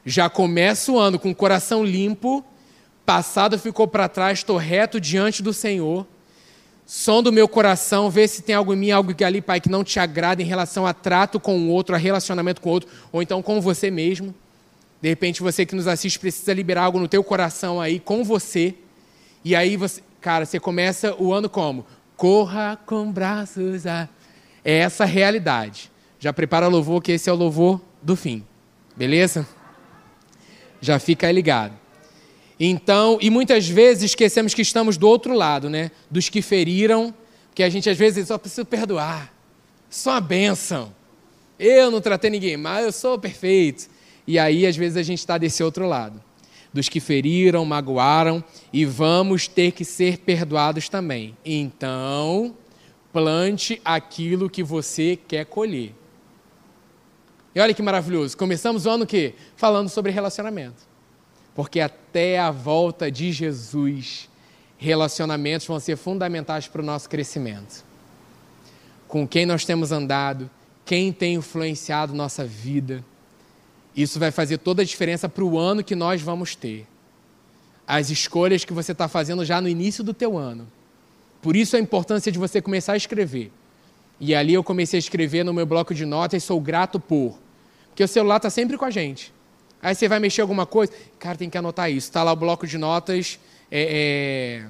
[0.04, 2.44] Já começo o ano com o coração limpo,
[3.06, 6.06] passado ficou para trás, estou reto diante do Senhor
[6.90, 9.68] som do meu coração, vê se tem algo em mim, algo que ali, Pai, que
[9.68, 12.88] não te agrada em relação a trato com o outro, a relacionamento com o outro,
[13.12, 14.34] ou então com você mesmo.
[14.98, 18.74] De repente, você que nos assiste precisa liberar algo no teu coração aí com você.
[19.44, 21.84] E aí você, cara, você começa o ano como?
[22.16, 24.08] Corra com braços a...
[24.64, 25.92] É essa a realidade.
[26.18, 28.42] Já prepara o louvor, que esse é o louvor do fim.
[28.96, 29.46] Beleza?
[30.80, 31.77] Já fica ligado.
[32.60, 35.90] Então, e muitas vezes esquecemos que estamos do outro lado, né?
[36.10, 37.14] Dos que feriram,
[37.54, 39.32] que a gente às vezes só precisa perdoar.
[39.88, 40.92] Só uma bênção.
[41.58, 43.88] Eu não tratei ninguém mal, eu sou perfeito.
[44.26, 46.22] E aí, às vezes, a gente está desse outro lado.
[46.72, 51.36] Dos que feriram, magoaram, e vamos ter que ser perdoados também.
[51.44, 52.54] Então,
[53.12, 55.94] plante aquilo que você quer colher.
[57.54, 58.36] E olha que maravilhoso.
[58.36, 59.34] Começamos o ano o quê?
[59.56, 60.86] Falando sobre relacionamento.
[61.58, 64.28] Porque até a volta de Jesus,
[64.76, 67.84] relacionamentos vão ser fundamentais para o nosso crescimento.
[69.08, 70.48] Com quem nós temos andado,
[70.84, 73.04] quem tem influenciado nossa vida.
[73.96, 76.86] Isso vai fazer toda a diferença para o ano que nós vamos ter.
[77.84, 80.64] As escolhas que você está fazendo já no início do teu ano.
[81.42, 83.50] Por isso a importância de você começar a escrever.
[84.20, 87.36] E ali eu comecei a escrever no meu bloco de notas, sou grato por.
[87.88, 89.36] Porque o celular está sempre com a gente.
[89.82, 92.08] Aí você vai mexer alguma coisa, cara, tem que anotar isso.
[92.08, 93.38] Está lá o bloco de notas
[93.70, 94.68] é, é,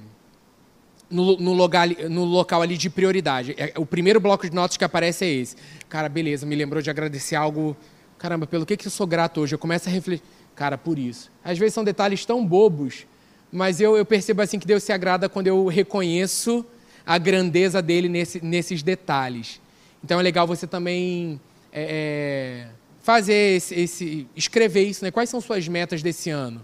[1.10, 3.54] no, no, local, no, local, ali de prioridade.
[3.56, 5.56] É, o primeiro bloco de notas que aparece é esse.
[5.88, 7.76] Cara, beleza, me lembrou de agradecer algo.
[8.18, 9.54] Caramba, pelo que, que eu sou grato hoje?
[9.54, 10.24] Eu começo a refletir.
[10.54, 11.30] Cara, por isso.
[11.42, 13.06] Às vezes são detalhes tão bobos,
[13.50, 16.66] mas eu, eu percebo assim que Deus se agrada quando eu reconheço
[17.06, 19.60] a grandeza dele nesse, nesses detalhes.
[20.04, 21.40] Então é legal você também
[21.72, 22.77] é, é
[23.08, 25.10] fazer esse, esse, escrever isso, né?
[25.10, 26.60] Quais são suas metas desse ano?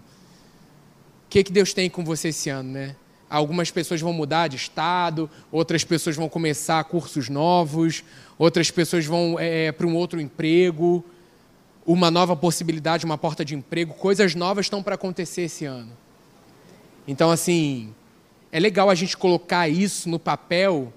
[1.25, 2.95] O que, que Deus tem com você esse ano, né?
[3.27, 8.03] Algumas pessoas vão mudar de estado, outras pessoas vão começar cursos novos,
[8.37, 11.03] outras pessoas vão é, para um outro emprego,
[11.83, 15.93] uma nova possibilidade, uma porta de emprego, coisas novas estão para acontecer esse ano.
[17.07, 17.91] Então, assim,
[18.51, 20.93] é legal a gente colocar isso no papel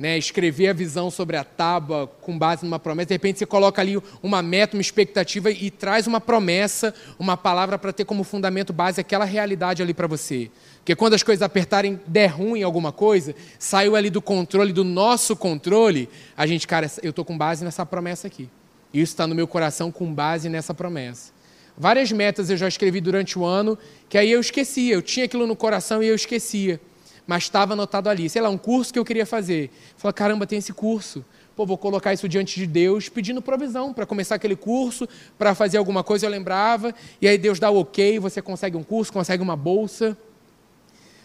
[0.00, 3.82] né, escrever a visão sobre a tábua com base numa promessa, de repente você coloca
[3.82, 8.72] ali uma meta, uma expectativa e traz uma promessa, uma palavra para ter como fundamento
[8.72, 10.50] base aquela realidade ali para você.
[10.78, 15.36] Porque quando as coisas apertarem, der ruim alguma coisa, saiu ali do controle, do nosso
[15.36, 18.48] controle, a gente, cara, eu estou com base nessa promessa aqui.
[18.94, 21.30] Isso está no meu coração com base nessa promessa.
[21.76, 23.76] Várias metas eu já escrevi durante o ano,
[24.08, 26.80] que aí eu esquecia, eu tinha aquilo no coração e eu esquecia
[27.26, 28.28] mas estava anotado ali.
[28.28, 29.70] Sei lá, um curso que eu queria fazer.
[29.96, 31.24] Falei, caramba, tem esse curso.
[31.54, 35.08] Pô, vou colocar isso diante de Deus, pedindo provisão para começar aquele curso,
[35.38, 36.94] para fazer alguma coisa, eu lembrava.
[37.20, 40.16] E aí Deus dá o ok, você consegue um curso, consegue uma bolsa.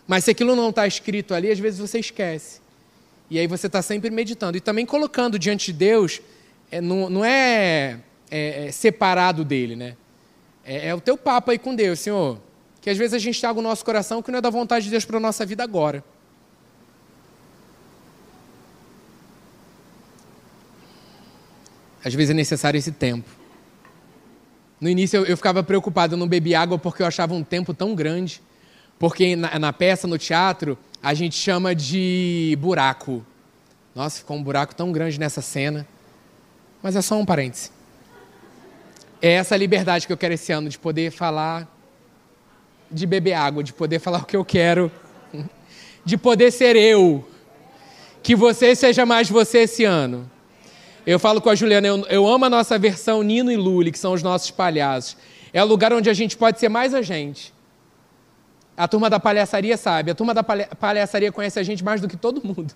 [0.07, 2.59] Mas se aquilo não está escrito ali, às vezes você esquece.
[3.29, 4.57] E aí você está sempre meditando.
[4.57, 6.21] E também colocando diante de Deus,
[6.69, 9.95] é, não, não é, é, é, separado dele, né?
[10.63, 12.39] É, é o teu papo aí com Deus, Senhor
[12.85, 14.91] que às vezes a gente algo no nosso coração que não é da vontade de
[14.91, 16.03] Deus para a nossa vida agora.
[22.03, 23.27] Às vezes é necessário esse tempo.
[24.79, 27.73] No início eu, eu ficava preocupado, eu não bebi água porque eu achava um tempo
[27.73, 28.39] tão grande.
[28.99, 33.25] Porque na, na peça, no teatro, a gente chama de buraco.
[33.95, 35.87] Nossa, ficou um buraco tão grande nessa cena.
[36.83, 37.71] Mas é só um parêntese.
[39.19, 41.74] É essa liberdade que eu quero esse ano, de poder falar
[42.89, 44.91] de beber água, de poder falar o que eu quero,
[46.03, 47.27] de poder ser eu.
[48.21, 50.29] Que você seja mais você esse ano.
[51.05, 53.99] Eu falo com a Juliana, eu, eu amo a nossa versão Nino e Luli, que
[53.99, 55.15] são os nossos palhaços.
[55.53, 57.53] É o lugar onde a gente pode ser mais a gente.
[58.75, 62.17] A turma da palhaçaria sabe, a turma da palhaçaria conhece a gente mais do que
[62.17, 62.73] todo mundo.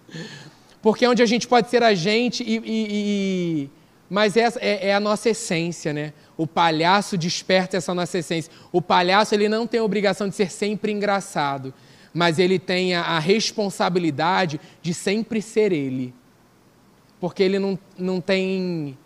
[0.82, 3.70] Porque é onde a gente pode ser a gente, e, e, e
[4.10, 6.14] mas é, é, é a nossa essência, né?
[6.40, 8.50] O palhaço desperta essa nossa essência.
[8.72, 11.74] O palhaço ele não tem a obrigação de ser sempre engraçado,
[12.14, 16.14] mas ele tem a, a responsabilidade de sempre ser ele.
[17.20, 18.98] Porque ele não, não tem.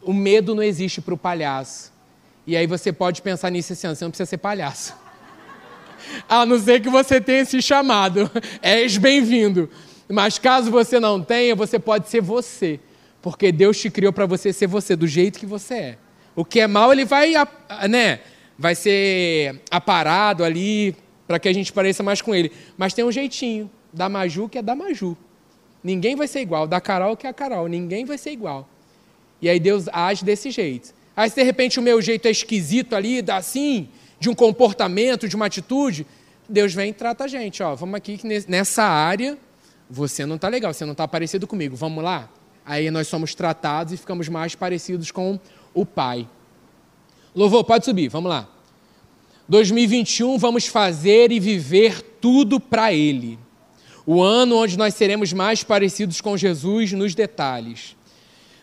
[0.00, 1.92] O medo não existe para o palhaço.
[2.46, 4.94] E aí você pode pensar nisso assim: você não precisa ser palhaço.
[6.30, 8.30] A não ser que você tenha esse chamado.
[8.62, 9.68] És bem-vindo.
[10.08, 12.78] Mas caso você não tenha, você pode ser você.
[13.20, 15.98] Porque Deus te criou para você ser você, do jeito que você é.
[16.34, 17.32] O que é mal, ele vai,
[17.88, 18.20] né,
[18.58, 22.52] vai ser aparado ali para que a gente pareça mais com ele.
[22.76, 23.70] Mas tem um jeitinho.
[23.92, 25.16] Da Maju que é da Maju.
[25.82, 26.66] Ninguém vai ser igual.
[26.66, 27.66] Da Carol que é a Carol.
[27.66, 28.68] Ninguém vai ser igual.
[29.42, 30.94] E aí Deus age desse jeito.
[31.16, 35.34] Aí se de repente o meu jeito é esquisito ali, assim, de um comportamento, de
[35.34, 36.06] uma atitude,
[36.48, 37.62] Deus vem e trata a gente.
[37.62, 39.36] Ó, vamos aqui que nessa área
[39.88, 41.74] você não está legal, você não está parecido comigo.
[41.74, 42.28] Vamos lá?
[42.64, 45.38] Aí nós somos tratados e ficamos mais parecidos com
[45.74, 46.28] o Pai.
[47.34, 48.48] Louvor, pode subir, vamos lá.
[49.48, 53.38] 2021 vamos fazer e viver tudo para Ele.
[54.06, 57.96] O ano onde nós seremos mais parecidos com Jesus nos detalhes.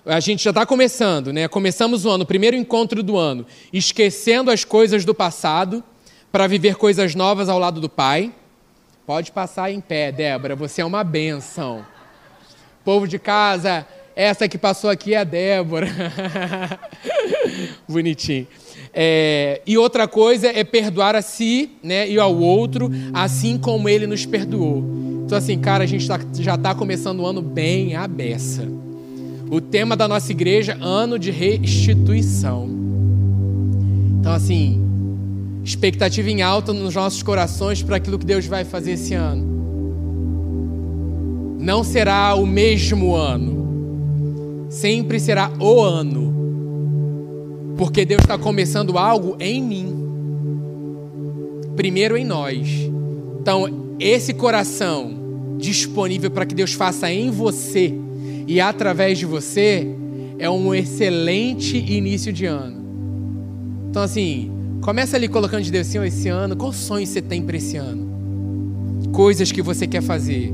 [0.05, 1.47] A gente já está começando, né?
[1.49, 5.84] Começamos o ano, primeiro encontro do ano, esquecendo as coisas do passado
[6.32, 8.34] para viver coisas novas ao lado do Pai.
[9.05, 11.86] Pode passar em pé, Débora, você é uma benção.
[12.86, 13.86] Povo de casa,
[14.18, 15.88] essa que passou aqui é a Débora.
[17.88, 18.47] Bonitinho.
[18.91, 24.07] É, e outra coisa é perdoar a si né, e ao outro, assim como ele
[24.07, 24.84] nos perdoou.
[25.24, 28.68] Então, assim, cara, a gente tá, já está começando o ano bem à beça.
[29.51, 32.68] O tema da nossa igreja, ano de restituição.
[34.20, 34.84] Então, assim,
[35.63, 39.45] expectativa em alta nos nossos corações para aquilo que Deus vai fazer esse ano.
[41.59, 43.66] Não será o mesmo ano,
[44.80, 49.93] sempre será o ano, porque Deus está começando algo em mim,
[51.75, 52.67] primeiro em nós.
[53.41, 55.15] Então, esse coração
[55.57, 57.93] disponível para que Deus faça em você
[58.47, 59.88] e através de você
[60.39, 62.78] é um excelente início de ano.
[63.89, 64.51] Então, assim,
[64.82, 68.07] Começa ali colocando de Deus, Senhor, esse ano, qual sonho você tem para esse ano?
[69.11, 70.53] Coisas que você quer fazer.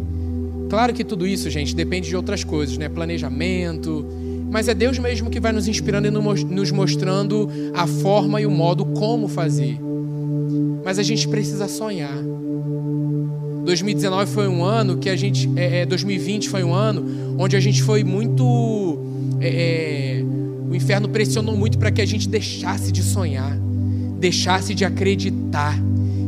[0.69, 2.89] Claro que tudo isso, gente, depende de outras coisas, né?
[2.89, 4.05] Planejamento.
[4.49, 8.51] Mas é Deus mesmo que vai nos inspirando e nos mostrando a forma e o
[8.51, 9.79] modo como fazer.
[10.83, 12.17] Mas a gente precisa sonhar.
[13.65, 15.49] 2019 foi um ano que a gente.
[15.55, 18.99] É, 2020 é, foi um ano onde a gente foi muito.
[19.39, 20.23] É, é
[20.69, 23.55] o inferno pressionou muito para que a gente deixasse de sonhar
[24.23, 25.77] deixasse de acreditar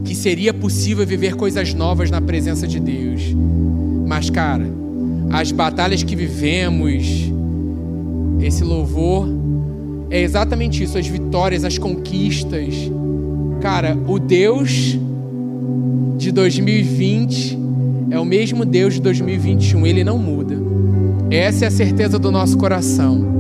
[0.03, 3.21] que seria possível viver coisas novas na presença de Deus.
[4.05, 4.65] Mas, cara,
[5.31, 7.31] as batalhas que vivemos,
[8.39, 9.27] esse louvor,
[10.09, 12.75] é exatamente isso: as vitórias, as conquistas.
[13.61, 14.97] Cara, o Deus
[16.17, 17.57] de 2020
[18.11, 20.55] é o mesmo Deus de 2021, ele não muda.
[21.29, 23.33] Essa é a certeza do nosso coração.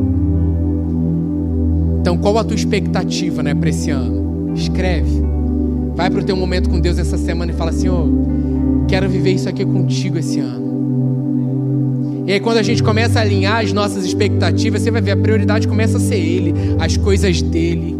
[2.01, 4.53] Então, qual a tua expectativa né, para esse ano?
[4.55, 5.23] Escreve.
[5.95, 8.07] Vai para o teu momento com Deus essa semana e fala assim: oh,
[8.87, 10.65] quero viver isso aqui contigo esse ano.
[12.27, 15.17] E aí, quando a gente começa a alinhar as nossas expectativas, você vai ver a
[15.17, 17.95] prioridade começa a ser Ele, as coisas dele.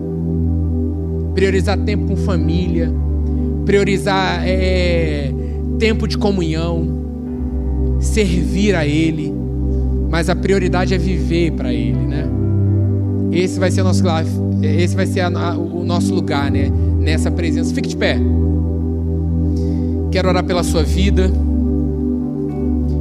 [1.35, 2.91] Priorizar tempo com família,
[3.65, 5.31] priorizar é,
[5.77, 6.87] tempo de comunhão,
[7.99, 9.31] servir a Ele,
[10.09, 12.25] mas a prioridade é viver para Ele, né?
[13.31, 14.01] Esse vai ser o nosso
[14.63, 16.71] esse vai ser a, o nosso lugar, né?
[16.99, 17.73] Nessa presença.
[17.75, 18.17] Fique de pé.
[20.15, 21.29] Quero orar pela sua vida.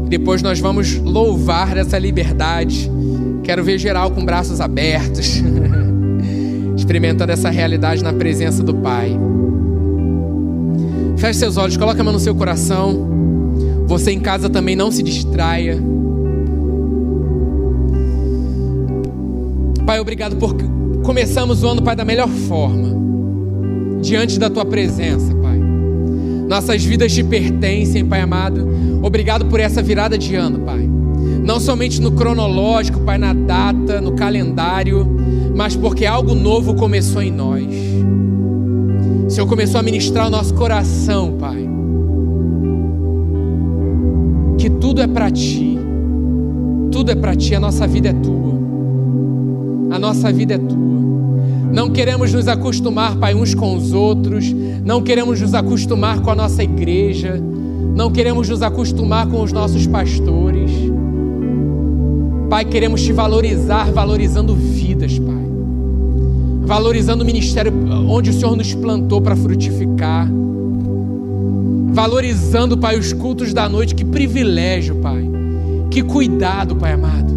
[0.08, 2.90] Depois nós vamos louvar essa liberdade.
[3.44, 5.40] Quero ver geral com braços abertos,
[6.76, 9.16] experimentando essa realidade na presença do Pai.
[11.16, 13.08] Feche seus olhos, coloque a mão no seu coração.
[13.86, 15.78] Você em casa também não se distraia.
[19.86, 20.56] Pai, obrigado por
[21.04, 22.88] começamos o ano, Pai, da melhor forma,
[24.02, 25.33] diante da Tua presença.
[26.48, 28.68] Nossas vidas te pertencem, Pai amado.
[29.02, 30.88] Obrigado por essa virada de ano, Pai.
[31.44, 35.06] Não somente no cronológico, Pai, na data, no calendário,
[35.54, 37.66] mas porque algo novo começou em nós.
[39.26, 41.68] O Senhor começou a ministrar o nosso coração, Pai.
[44.58, 45.78] Que tudo é para Ti.
[46.90, 48.54] Tudo é para Ti, a nossa vida é Tua.
[49.90, 50.94] A nossa vida é Tua.
[51.72, 54.54] Não queremos nos acostumar, Pai, uns com os outros.
[54.84, 57.40] Não queremos nos acostumar com a nossa igreja.
[57.96, 60.70] Não queremos nos acostumar com os nossos pastores.
[62.50, 65.34] Pai, queremos te valorizar, valorizando vidas, Pai.
[66.66, 67.72] valorizando o ministério
[68.08, 70.28] onde o Senhor nos plantou para frutificar,
[71.92, 73.94] valorizando, Pai, os cultos da noite.
[73.94, 75.28] Que privilégio, Pai,
[75.90, 77.34] que cuidado, Pai amado.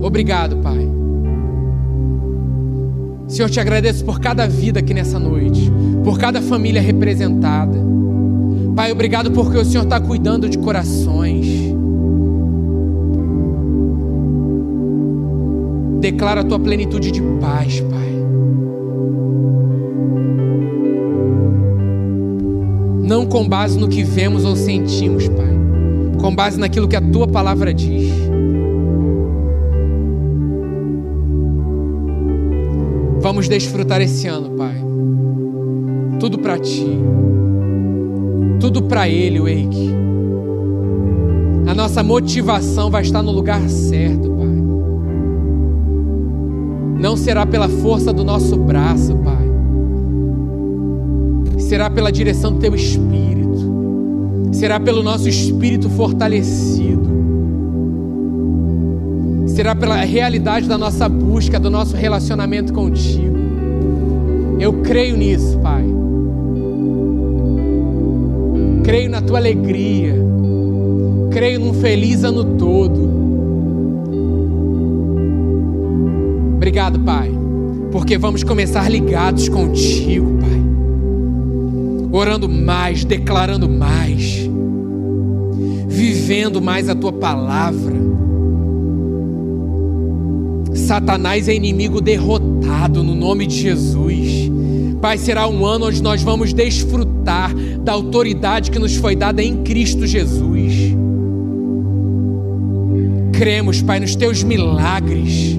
[0.00, 0.83] Obrigado, Pai.
[3.34, 5.68] Senhor, te agradeço por cada vida aqui nessa noite,
[6.04, 7.76] por cada família representada.
[8.76, 11.44] Pai, obrigado porque o Senhor está cuidando de corações.
[16.00, 18.08] Declara a tua plenitude de paz, Pai.
[23.02, 25.58] Não com base no que vemos ou sentimos, Pai,
[26.20, 28.12] com base naquilo que a tua palavra diz.
[33.24, 34.74] Vamos desfrutar esse ano, Pai.
[36.20, 36.86] Tudo para ti.
[38.60, 39.94] Tudo para ele, Wake.
[41.66, 44.54] A nossa motivação vai estar no lugar certo, Pai.
[47.00, 49.48] Não será pela força do nosso braço, Pai.
[51.60, 54.52] Será pela direção do teu espírito.
[54.52, 56.93] Será pelo nosso espírito fortalecido
[59.54, 63.36] será pela realidade da nossa busca, do nosso relacionamento contigo.
[64.58, 65.84] Eu creio nisso, Pai.
[68.82, 70.16] Creio na tua alegria.
[71.30, 73.14] Creio num feliz ano todo.
[76.56, 77.30] Obrigado, Pai,
[77.92, 80.64] porque vamos começar ligados contigo, Pai.
[82.10, 84.48] Orando mais, declarando mais,
[85.86, 87.94] vivendo mais a tua palavra
[90.84, 94.50] Satanás é inimigo derrotado no nome de Jesus.
[95.00, 99.62] Pai, será um ano onde nós vamos desfrutar da autoridade que nos foi dada em
[99.62, 100.94] Cristo Jesus.
[103.32, 105.58] Cremos, Pai, nos teus milagres.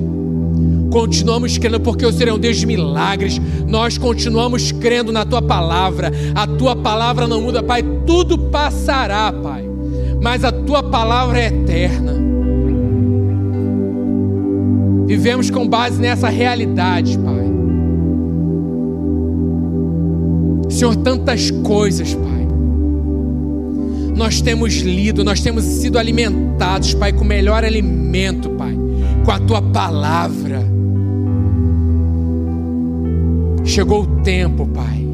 [0.92, 3.42] Continuamos crendo porque o Senhor é um Deus de milagres.
[3.68, 6.12] Nós continuamos crendo na tua palavra.
[6.34, 7.84] A tua palavra não muda, Pai.
[8.06, 9.68] Tudo passará, Pai.
[10.22, 12.15] Mas a tua palavra é eterna.
[15.06, 17.46] Vivemos com base nessa realidade, Pai.
[20.70, 22.48] Senhor, tantas coisas, Pai.
[24.16, 28.76] Nós temos lido, nós temos sido alimentados, Pai, com o melhor alimento, Pai,
[29.24, 30.64] com a tua palavra.
[33.64, 35.06] Chegou o tempo, Pai.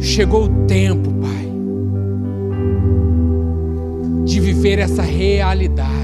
[0.00, 1.48] Chegou o tempo, Pai,
[4.24, 6.01] de viver essa realidade.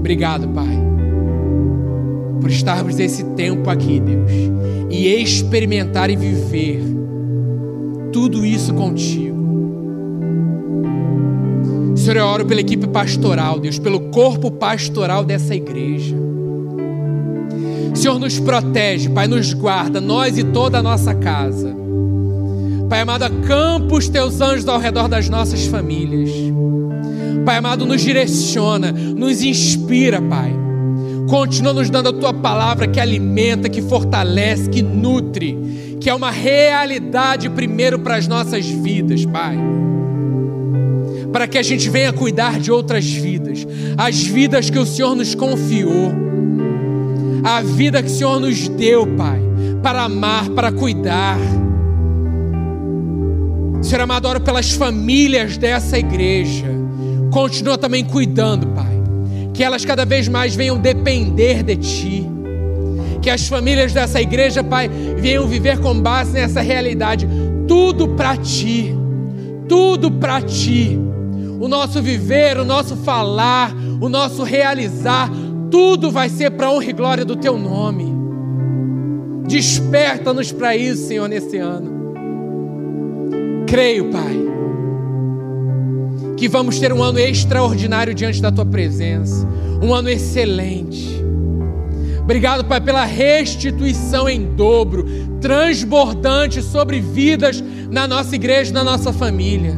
[0.00, 0.78] Obrigado, Pai,
[2.40, 4.32] por estarmos esse tempo aqui, Deus,
[4.90, 6.82] e experimentar e viver
[8.10, 9.38] tudo isso contigo.
[11.94, 16.16] Senhor, eu oro pela equipe pastoral, Deus, pelo corpo pastoral dessa igreja.
[17.94, 21.76] Senhor, nos protege, Pai, nos guarda, nós e toda a nossa casa.
[22.88, 26.49] Pai amado, acampa os teus anjos ao redor das nossas famílias.
[27.44, 30.52] Pai amado, nos direciona, nos inspira, Pai.
[31.28, 36.30] Continua nos dando a tua palavra que alimenta, que fortalece, que nutre, que é uma
[36.30, 39.56] realidade primeiro para as nossas vidas, Pai.
[41.32, 43.66] Para que a gente venha cuidar de outras vidas,
[43.96, 46.12] as vidas que o Senhor nos confiou,
[47.44, 49.40] a vida que o Senhor nos deu, Pai,
[49.82, 51.38] para amar, para cuidar.
[53.80, 56.79] Senhor amado, oro pelas famílias dessa igreja
[57.30, 59.00] Continua também cuidando, Pai.
[59.54, 62.26] Que elas cada vez mais venham depender de Ti.
[63.22, 67.28] Que as famílias dessa igreja, Pai, venham viver com base nessa realidade.
[67.68, 68.94] Tudo para Ti.
[69.68, 70.98] Tudo para Ti.
[71.60, 75.30] O nosso viver, o nosso falar, o nosso realizar,
[75.70, 78.10] tudo vai ser para honra e glória do Teu nome.
[79.46, 82.00] Desperta-nos para isso, Senhor, nesse ano.
[83.66, 84.59] Creio, Pai
[86.40, 89.46] que vamos ter um ano extraordinário diante da tua presença,
[89.82, 91.22] um ano excelente.
[92.18, 95.04] Obrigado, Pai, pela restituição em dobro,
[95.38, 99.76] transbordante sobre vidas na nossa igreja, na nossa família.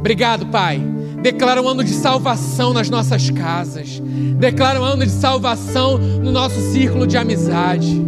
[0.00, 0.82] Obrigado, Pai.
[1.22, 4.02] Declara um ano de salvação nas nossas casas.
[4.38, 8.02] Declara um ano de salvação no nosso círculo de amizade.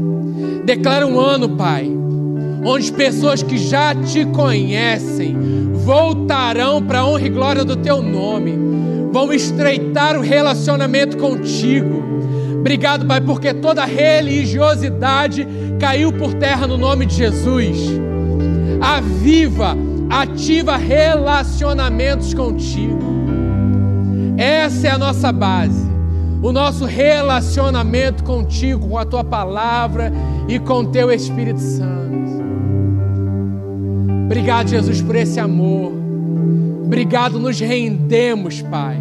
[0.66, 1.91] Declara um ano, Pai,
[2.62, 5.35] onde pessoas que já te conhecem
[5.87, 8.59] voltarão para a honra e glória do teu nome,
[9.12, 12.03] vão estreitar o relacionamento contigo.
[12.59, 15.47] Obrigado, Pai, porque toda religiosidade
[15.78, 17.78] caiu por terra no nome de Jesus.
[18.80, 19.76] Aviva,
[20.11, 23.07] ativa relacionamentos contigo.
[24.37, 25.87] essa é a nossa base.
[26.43, 30.12] O nosso relacionamento contigo, com a tua palavra
[30.49, 32.36] e com o teu Espírito Santo.
[34.27, 35.93] Obrigado, Jesus, por esse amor.
[36.85, 38.99] Obrigado, nos rendemos, Pai.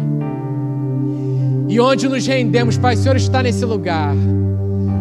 [1.68, 4.14] E onde nos rendemos, Pai, o Senhor está nesse lugar.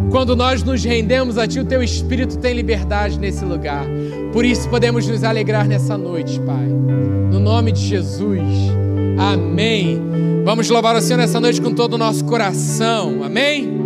[0.10, 3.86] Quando nós nos rendemos a Ti, o Teu Espírito tem liberdade nesse lugar.
[4.34, 6.66] Por isso podemos nos alegrar nessa noite, Pai.
[6.66, 8.42] No nome de Jesus.
[9.18, 10.02] Amém.
[10.44, 13.24] Vamos louvar o Senhor nessa noite com todo o nosso coração.
[13.24, 13.85] Amém.